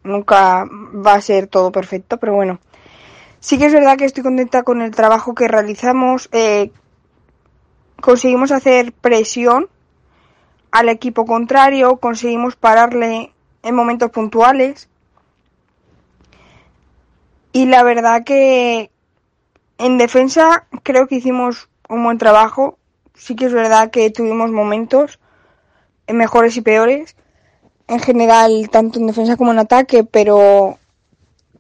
nunca 0.05 0.65
va 0.65 1.15
a 1.15 1.21
ser 1.21 1.49
todo 1.49 1.73
perfecto, 1.73 2.19
pero 2.19 2.35
bueno. 2.35 2.61
Sí 3.41 3.59
que 3.59 3.67
es 3.67 3.73
verdad 3.73 3.97
que 3.97 4.05
estoy 4.05 4.23
contenta 4.23 4.63
con 4.63 4.81
el 4.83 4.91
trabajo 4.91 5.35
que 5.35 5.49
realizamos. 5.49 6.29
Eh, 6.33 6.71
conseguimos 8.01 8.53
hacer 8.53 8.93
presión 8.93 9.69
al 10.71 10.89
equipo 10.89 11.25
contrario, 11.25 11.97
conseguimos 11.99 12.57
pararle 12.57 13.33
en 13.63 13.75
momentos 13.75 14.11
puntuales. 14.11 14.89
Y 17.53 17.67
la 17.67 17.83
verdad 17.83 18.25
que, 18.25 18.91
en 19.79 19.99
defensa 19.99 20.67
creo 20.83 21.07
que 21.07 21.17
hicimos 21.17 21.69
un 21.89 22.05
buen 22.05 22.19
trabajo. 22.19 22.79
Sí 23.15 23.35
que 23.35 23.47
es 23.47 23.53
verdad 23.53 23.91
que 23.91 24.11
tuvimos 24.11 24.51
momentos 24.51 25.19
mejores 26.09 26.57
y 26.57 26.61
peores. 26.61 27.17
En 27.89 28.01
general, 28.01 28.69
tanto 28.71 28.99
en 28.99 29.07
defensa 29.07 29.37
como 29.37 29.53
en 29.53 29.61
ataque, 29.61 30.05
pero 30.05 30.79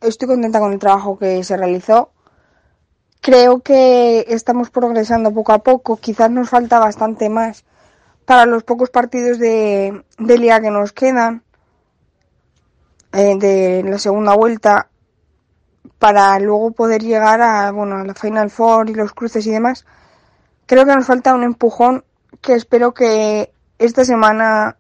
estoy 0.08 0.28
contenta 0.28 0.60
con 0.60 0.72
el 0.72 0.78
trabajo 0.78 1.18
que 1.18 1.42
se 1.44 1.56
realizó. 1.56 2.10
Creo 3.20 3.60
que 3.60 4.24
estamos 4.28 4.70
progresando 4.70 5.32
poco 5.32 5.52
a 5.52 5.58
poco. 5.58 5.96
Quizás 5.96 6.30
nos 6.30 6.48
falta 6.48 6.78
bastante 6.78 7.28
más 7.28 7.64
para 8.24 8.46
los 8.46 8.64
pocos 8.64 8.90
partidos 8.90 9.38
de, 9.38 10.04
liga 10.18 10.60
que 10.60 10.70
nos 10.70 10.92
quedan 10.92 11.42
eh, 13.12 13.36
de 13.38 13.82
la 13.84 13.98
segunda 13.98 14.34
vuelta 14.34 14.88
para 15.98 16.38
luego 16.38 16.72
poder 16.72 17.02
llegar 17.02 17.40
a, 17.40 17.70
bueno, 17.70 17.96
a 17.96 18.04
la 18.04 18.14
Final 18.14 18.50
Four 18.50 18.90
y 18.90 18.94
los 18.94 19.12
cruces 19.12 19.46
y 19.46 19.50
demás. 19.50 19.86
Creo 20.66 20.84
que 20.84 20.94
nos 20.94 21.06
falta 21.06 21.34
un 21.34 21.44
empujón 21.44 22.04
que 22.40 22.54
espero 22.54 22.92
que 22.92 23.52
esta 23.78 24.04
semana 24.04 24.76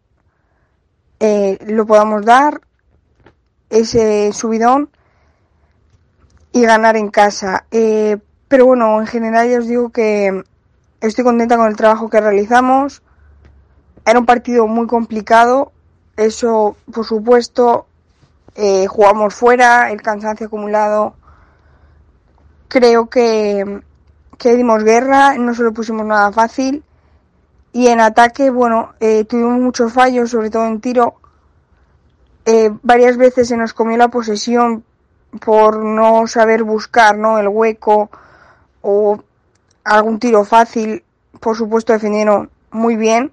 eh, 1.20 1.58
lo 1.66 1.86
podamos 1.86 2.24
dar, 2.24 2.60
ese 3.70 4.32
subidón 4.32 4.90
y 6.56 6.62
ganar 6.62 6.96
en 6.96 7.08
casa. 7.08 7.66
Eh, 7.70 8.16
pero 8.48 8.64
bueno, 8.64 8.98
en 8.98 9.06
general 9.06 9.50
ya 9.50 9.58
os 9.58 9.68
digo 9.68 9.90
que 9.90 10.42
estoy 11.02 11.22
contenta 11.22 11.58
con 11.58 11.66
el 11.66 11.76
trabajo 11.76 12.08
que 12.08 12.18
realizamos. 12.18 13.02
Era 14.06 14.18
un 14.18 14.24
partido 14.24 14.66
muy 14.66 14.86
complicado, 14.86 15.72
eso 16.16 16.76
por 16.90 17.04
supuesto 17.04 17.86
eh, 18.54 18.86
jugamos 18.86 19.34
fuera, 19.34 19.92
el 19.92 20.00
cansancio 20.00 20.46
acumulado. 20.46 21.14
Creo 22.68 23.10
que, 23.10 23.82
que 24.38 24.56
dimos 24.56 24.82
guerra, 24.82 25.36
no 25.36 25.52
se 25.52 25.62
lo 25.62 25.74
pusimos 25.74 26.06
nada 26.06 26.32
fácil. 26.32 26.82
Y 27.74 27.88
en 27.88 28.00
ataque, 28.00 28.48
bueno, 28.48 28.94
eh, 29.00 29.24
tuvimos 29.24 29.60
muchos 29.60 29.92
fallos, 29.92 30.30
sobre 30.30 30.48
todo 30.48 30.64
en 30.64 30.80
tiro. 30.80 31.16
Eh, 32.46 32.70
varias 32.82 33.18
veces 33.18 33.48
se 33.48 33.58
nos 33.58 33.74
comió 33.74 33.98
la 33.98 34.08
posesión 34.08 34.84
por 35.38 35.84
no 35.84 36.26
saber 36.26 36.62
buscar 36.62 37.16
¿no? 37.16 37.38
el 37.38 37.48
hueco 37.48 38.10
o 38.82 39.22
algún 39.84 40.18
tiro 40.18 40.44
fácil. 40.44 41.04
Por 41.40 41.56
supuesto, 41.56 41.92
defendieron 41.92 42.50
muy 42.70 42.96
bien. 42.96 43.32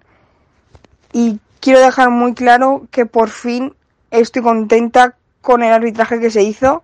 Y 1.12 1.40
quiero 1.60 1.80
dejar 1.80 2.10
muy 2.10 2.34
claro 2.34 2.88
que 2.92 3.06
por 3.06 3.30
fin 3.30 3.76
estoy 4.12 4.42
contenta 4.42 5.16
con 5.42 5.64
el 5.64 5.72
arbitraje 5.72 6.20
que 6.20 6.32
se 6.32 6.44
hizo. 6.44 6.84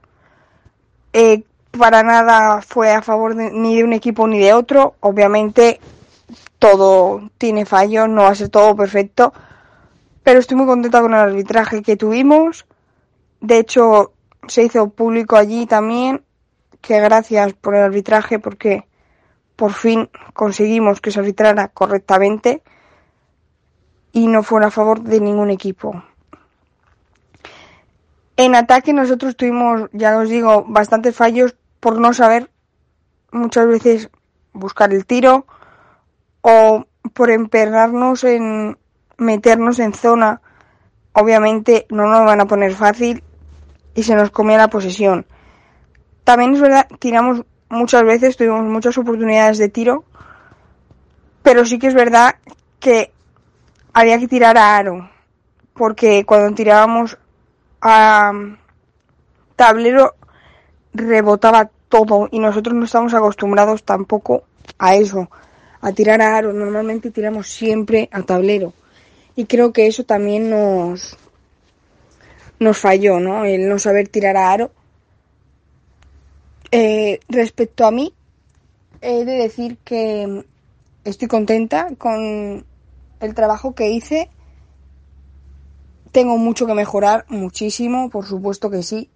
Eh, 1.14 1.44
para 1.78 2.04
nada 2.04 2.62
fue 2.62 2.92
a 2.92 3.02
favor 3.02 3.36
ni 3.36 3.78
de 3.78 3.84
un 3.84 3.94
equipo 3.94 4.28
ni 4.28 4.40
de 4.40 4.54
otro. 4.54 4.96
Obviamente 5.00 5.80
todo 6.60 7.30
tiene 7.38 7.66
fallos, 7.66 8.10
no 8.10 8.24
va 8.24 8.30
a 8.30 8.36
ser 8.36 8.50
todo 8.50 8.76
perfecto. 8.76 9.34
Pero 10.24 10.40
estoy 10.40 10.58
muy 10.58 10.68
contenta 10.68 11.02
con 11.02 11.14
el 11.14 11.20
arbitraje 11.20 11.82
que 11.82 11.96
tuvimos. 11.96 12.66
De 13.42 13.58
hecho, 13.58 14.14
se 14.50 14.64
hizo 14.64 14.90
público 14.90 15.36
allí 15.36 15.66
también. 15.66 16.24
Que 16.82 17.00
gracias 17.02 17.54
por 17.54 17.76
el 17.76 17.84
arbitraje 17.84 18.40
porque 18.40 18.86
por 19.56 19.74
fin 19.74 20.10
conseguimos 20.34 21.02
que 21.02 21.12
se 21.12 21.20
arbitrara 21.20 21.68
correctamente 21.68 22.64
y 24.14 24.28
no 24.28 24.44
fuera 24.44 24.68
a 24.68 24.72
favor 24.72 25.02
de 25.02 25.20
ningún 25.20 25.50
equipo. 25.50 26.02
En 28.38 28.56
ataque 28.56 28.94
nosotros 28.94 29.36
tuvimos, 29.36 29.90
ya 29.92 30.18
os 30.18 30.30
digo, 30.30 30.64
bastantes 30.66 31.14
fallos 31.14 31.58
por 31.82 32.00
no 32.00 32.14
saber 32.14 32.50
muchas 33.32 33.68
veces 33.68 34.10
buscar 34.54 34.94
el 34.94 35.06
tiro 35.06 35.46
o 36.42 36.86
por 37.14 37.32
emperrarnos 37.32 38.24
en 38.24 38.78
meternos 39.18 39.80
en 39.80 39.94
zona. 39.94 40.42
Obviamente 41.12 41.86
no 41.90 42.08
nos 42.08 42.26
van 42.26 42.40
a 42.40 42.46
poner 42.46 42.74
fácil 42.74 43.24
y 43.96 44.04
se 44.04 44.16
nos 44.16 44.32
comía 44.32 44.58
la 44.58 44.70
posesión. 44.70 45.26
También 46.24 46.54
es 46.54 46.62
verdad, 46.62 46.88
tiramos 47.00 47.44
muchas 47.70 48.04
veces, 48.04 48.38
tuvimos 48.38 48.64
muchas 48.64 48.98
oportunidades 48.98 49.58
de 49.58 49.70
tiro, 49.70 50.04
pero 51.44 51.66
sí 51.66 51.80
que 51.80 51.88
es 51.88 51.94
verdad 51.94 52.36
que 52.80 53.12
había 53.94 54.20
que 54.20 54.28
tirar 54.28 54.58
a 54.58 54.78
aro, 54.78 55.10
porque 55.74 56.26
cuando 56.26 56.54
tirábamos 56.56 57.18
a 57.82 58.32
tablero 59.56 60.16
rebotaba 60.94 61.70
todo 61.90 62.28
y 62.32 62.40
nosotros 62.40 62.76
no 62.76 62.86
estamos 62.86 63.14
acostumbrados 63.14 63.84
tampoco 63.84 64.44
a 64.78 64.96
eso, 64.96 65.30
a 65.82 65.92
tirar 65.92 66.22
a 66.22 66.38
aro. 66.38 66.54
Normalmente 66.54 67.12
tiramos 67.12 67.48
siempre 67.48 68.10
a 68.12 68.22
tablero 68.22 68.74
y 69.36 69.46
creo 69.46 69.72
que 69.74 69.88
eso 69.88 70.04
también 70.04 70.50
nos 70.50 71.18
nos 72.60 72.78
falló, 72.78 73.20
¿no? 73.20 73.46
El 73.46 73.68
no 73.70 73.80
saber 73.80 74.08
tirar 74.10 74.38
a 74.38 74.52
aro. 74.52 74.72
Eh, 76.72 77.20
respecto 77.30 77.86
a 77.86 77.92
mí, 77.92 78.14
he 79.02 79.26
de 79.26 79.34
decir 79.34 79.78
que 79.84 80.46
estoy 81.04 81.28
contenta 81.28 81.90
con 81.98 82.66
el 83.20 83.34
trabajo 83.34 83.74
que 83.74 83.90
hice. 83.90 84.30
Tengo 86.12 86.38
mucho 86.38 86.66
que 86.66 86.74
mejorar, 86.74 87.26
muchísimo, 87.30 88.10
por 88.10 88.26
supuesto 88.26 88.70
que 88.70 88.84
sí. 88.84 89.10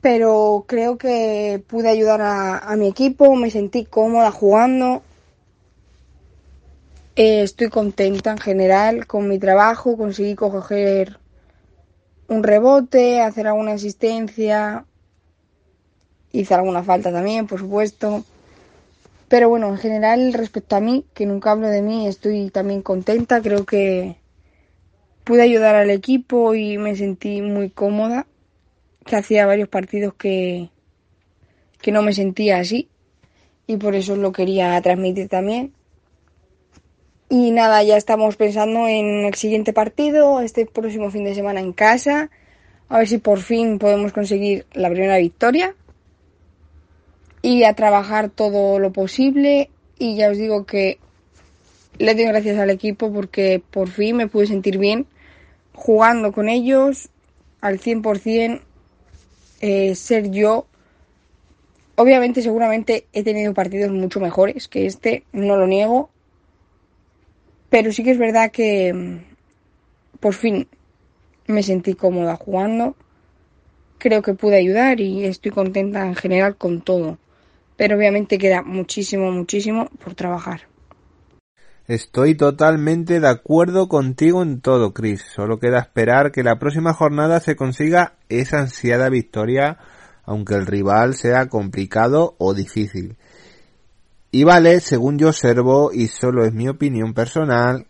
Pero 0.00 0.64
creo 0.68 0.98
que 0.98 1.62
pude 1.66 1.88
ayudar 1.88 2.20
a, 2.20 2.76
mi 2.76 2.88
equipo, 2.88 3.34
me 3.36 3.50
sentí 3.50 3.86
cómoda 3.86 4.30
jugando. 4.30 5.02
Eh, 7.16 7.42
estoy 7.42 7.68
contenta 7.68 8.32
en 8.32 8.38
general 8.38 9.06
con 9.06 9.28
mi 9.28 9.38
trabajo, 9.38 9.96
conseguí 9.96 10.34
coger 10.34 11.18
un 12.26 12.42
rebote, 12.42 13.20
hacer 13.20 13.46
alguna 13.46 13.72
asistencia, 13.72 14.84
hice 16.32 16.54
alguna 16.54 16.82
falta 16.82 17.12
también, 17.12 17.46
por 17.46 17.60
supuesto. 17.60 18.24
Pero 19.28 19.48
bueno, 19.48 19.68
en 19.68 19.78
general, 19.78 20.32
respecto 20.32 20.74
a 20.74 20.80
mí, 20.80 21.06
que 21.14 21.24
nunca 21.24 21.52
hablo 21.52 21.68
de 21.68 21.82
mí, 21.82 22.08
estoy 22.08 22.50
también 22.50 22.82
contenta. 22.82 23.40
Creo 23.40 23.64
que 23.64 24.16
pude 25.22 25.42
ayudar 25.42 25.76
al 25.76 25.90
equipo 25.90 26.54
y 26.54 26.78
me 26.78 26.96
sentí 26.96 27.40
muy 27.42 27.70
cómoda. 27.70 28.26
Que 29.06 29.16
hacía 29.16 29.46
varios 29.46 29.68
partidos 29.68 30.14
que, 30.14 30.70
que 31.80 31.92
no 31.92 32.02
me 32.02 32.12
sentía 32.12 32.58
así. 32.58 32.88
Y 33.66 33.76
por 33.76 33.94
eso 33.94 34.16
lo 34.16 34.32
quería 34.32 34.80
transmitir 34.82 35.28
también. 35.28 35.72
Y 37.36 37.50
nada, 37.50 37.82
ya 37.82 37.96
estamos 37.96 38.36
pensando 38.36 38.86
en 38.86 39.24
el 39.24 39.34
siguiente 39.34 39.72
partido, 39.72 40.40
este 40.40 40.66
próximo 40.66 41.10
fin 41.10 41.24
de 41.24 41.34
semana 41.34 41.58
en 41.58 41.72
casa. 41.72 42.30
A 42.88 42.98
ver 42.98 43.08
si 43.08 43.18
por 43.18 43.40
fin 43.40 43.80
podemos 43.80 44.12
conseguir 44.12 44.66
la 44.72 44.88
primera 44.88 45.18
victoria 45.18 45.74
y 47.42 47.64
a 47.64 47.74
trabajar 47.74 48.30
todo 48.30 48.78
lo 48.78 48.92
posible 48.92 49.68
y 49.98 50.14
ya 50.14 50.30
os 50.30 50.38
digo 50.38 50.64
que 50.64 51.00
le 51.98 52.14
doy 52.14 52.26
gracias 52.26 52.56
al 52.56 52.70
equipo 52.70 53.12
porque 53.12 53.60
por 53.68 53.88
fin 53.88 54.14
me 54.14 54.28
pude 54.28 54.46
sentir 54.46 54.78
bien 54.78 55.08
jugando 55.72 56.30
con 56.30 56.48
ellos 56.48 57.08
al 57.60 57.80
100%, 57.80 58.60
eh, 59.60 59.96
ser 59.96 60.30
yo. 60.30 60.66
Obviamente 61.96 62.42
seguramente 62.42 63.08
he 63.12 63.24
tenido 63.24 63.54
partidos 63.54 63.90
mucho 63.90 64.20
mejores 64.20 64.68
que 64.68 64.86
este, 64.86 65.24
no 65.32 65.56
lo 65.56 65.66
niego, 65.66 66.10
pero 67.70 67.92
sí 67.92 68.02
que 68.04 68.12
es 68.12 68.18
verdad 68.18 68.50
que 68.50 68.92
mm, 68.92 70.18
por 70.20 70.34
fin 70.34 70.68
me 71.46 71.62
sentí 71.62 71.94
cómoda 71.94 72.36
jugando, 72.36 72.96
creo 73.98 74.22
que 74.22 74.34
pude 74.34 74.56
ayudar 74.56 75.00
y 75.00 75.24
estoy 75.24 75.50
contenta 75.50 76.06
en 76.06 76.14
general 76.14 76.56
con 76.56 76.80
todo 76.80 77.18
pero 77.76 77.96
obviamente 77.96 78.38
queda 78.38 78.62
muchísimo, 78.62 79.30
muchísimo 79.30 79.88
por 80.02 80.14
trabajar. 80.14 80.62
Estoy 81.86 82.34
totalmente 82.34 83.20
de 83.20 83.28
acuerdo 83.28 83.88
contigo 83.88 84.42
en 84.42 84.60
todo, 84.60 84.94
Chris. 84.94 85.22
Solo 85.34 85.58
queda 85.58 85.80
esperar 85.80 86.32
que 86.32 86.42
la 86.42 86.58
próxima 86.58 86.94
jornada 86.94 87.40
se 87.40 87.56
consiga 87.56 88.14
esa 88.30 88.60
ansiada 88.60 89.10
victoria, 89.10 89.78
aunque 90.24 90.54
el 90.54 90.66
rival 90.66 91.14
sea 91.14 91.48
complicado 91.48 92.36
o 92.38 92.54
difícil. 92.54 93.16
Y 94.34 94.42
vale, 94.42 94.80
según 94.80 95.16
yo 95.16 95.28
observo, 95.28 95.92
y 95.92 96.08
solo 96.08 96.44
es 96.44 96.52
mi 96.52 96.66
opinión 96.66 97.14
personal, 97.14 97.86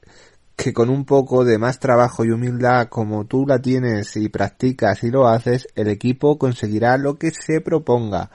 que 0.54 0.74
con 0.74 0.90
un 0.90 1.07
poco 1.07 1.42
de 1.42 1.57
más 1.57 1.78
trabajo 1.78 2.22
y 2.22 2.33
humildad 2.33 2.88
como 2.90 3.24
tú 3.24 3.46
la 3.46 3.62
tienes 3.62 4.14
y 4.18 4.28
practicas 4.28 5.04
y 5.04 5.11
lo 5.11 5.26
haces, 5.26 5.66
el 5.74 5.88
equipo 5.88 6.37
conseguirá 6.37 6.98
lo 6.98 7.14
que 7.14 7.30
se 7.30 7.62
proponga. 7.62 8.30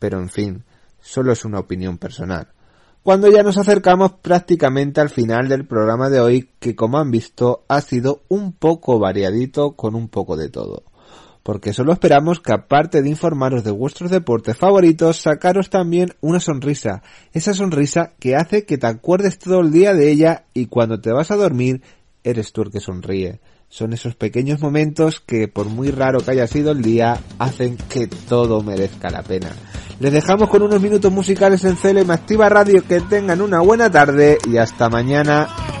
Pero 0.00 0.18
en 0.18 0.30
fin, 0.30 0.64
solo 1.00 1.30
es 1.30 1.44
una 1.44 1.60
opinión 1.60 1.96
personal. 1.96 2.48
Cuando 3.04 3.30
ya 3.30 3.44
nos 3.44 3.56
acercamos 3.56 4.14
prácticamente 4.14 5.00
al 5.00 5.10
final 5.10 5.48
del 5.48 5.64
programa 5.64 6.10
de 6.10 6.18
hoy, 6.18 6.50
que 6.58 6.74
como 6.74 6.98
han 6.98 7.12
visto 7.12 7.66
ha 7.68 7.80
sido 7.82 8.22
un 8.26 8.52
poco 8.52 8.98
variadito 8.98 9.76
con 9.76 9.94
un 9.94 10.08
poco 10.08 10.36
de 10.36 10.48
todo. 10.48 10.82
Porque 11.44 11.74
solo 11.74 11.92
esperamos 11.92 12.40
que 12.40 12.54
aparte 12.54 13.02
de 13.02 13.10
informaros 13.10 13.62
de 13.64 13.70
vuestros 13.70 14.10
deportes 14.10 14.56
favoritos, 14.56 15.18
sacaros 15.18 15.68
también 15.68 16.14
una 16.22 16.40
sonrisa. 16.40 17.02
Esa 17.34 17.52
sonrisa 17.52 18.14
que 18.18 18.34
hace 18.34 18.64
que 18.64 18.78
te 18.78 18.86
acuerdes 18.86 19.38
todo 19.38 19.60
el 19.60 19.70
día 19.70 19.92
de 19.92 20.10
ella 20.10 20.46
y 20.54 20.66
cuando 20.66 21.02
te 21.02 21.12
vas 21.12 21.30
a 21.30 21.36
dormir, 21.36 21.82
eres 22.24 22.50
tú 22.52 22.62
el 22.62 22.70
que 22.70 22.80
sonríe. 22.80 23.40
Son 23.68 23.92
esos 23.92 24.14
pequeños 24.14 24.62
momentos 24.62 25.20
que, 25.20 25.46
por 25.46 25.66
muy 25.66 25.90
raro 25.90 26.20
que 26.20 26.30
haya 26.30 26.46
sido 26.46 26.72
el 26.72 26.80
día, 26.80 27.20
hacen 27.38 27.76
que 27.76 28.06
todo 28.06 28.62
merezca 28.62 29.10
la 29.10 29.22
pena. 29.22 29.50
Les 30.00 30.12
dejamos 30.12 30.48
con 30.48 30.62
unos 30.62 30.80
minutos 30.80 31.12
musicales 31.12 31.62
en 31.64 31.76
CLM 31.76 32.10
Activa 32.10 32.48
Radio. 32.48 32.82
Que 32.88 33.00
tengan 33.02 33.42
una 33.42 33.60
buena 33.60 33.90
tarde 33.90 34.38
y 34.50 34.56
hasta 34.56 34.88
mañana. 34.88 35.73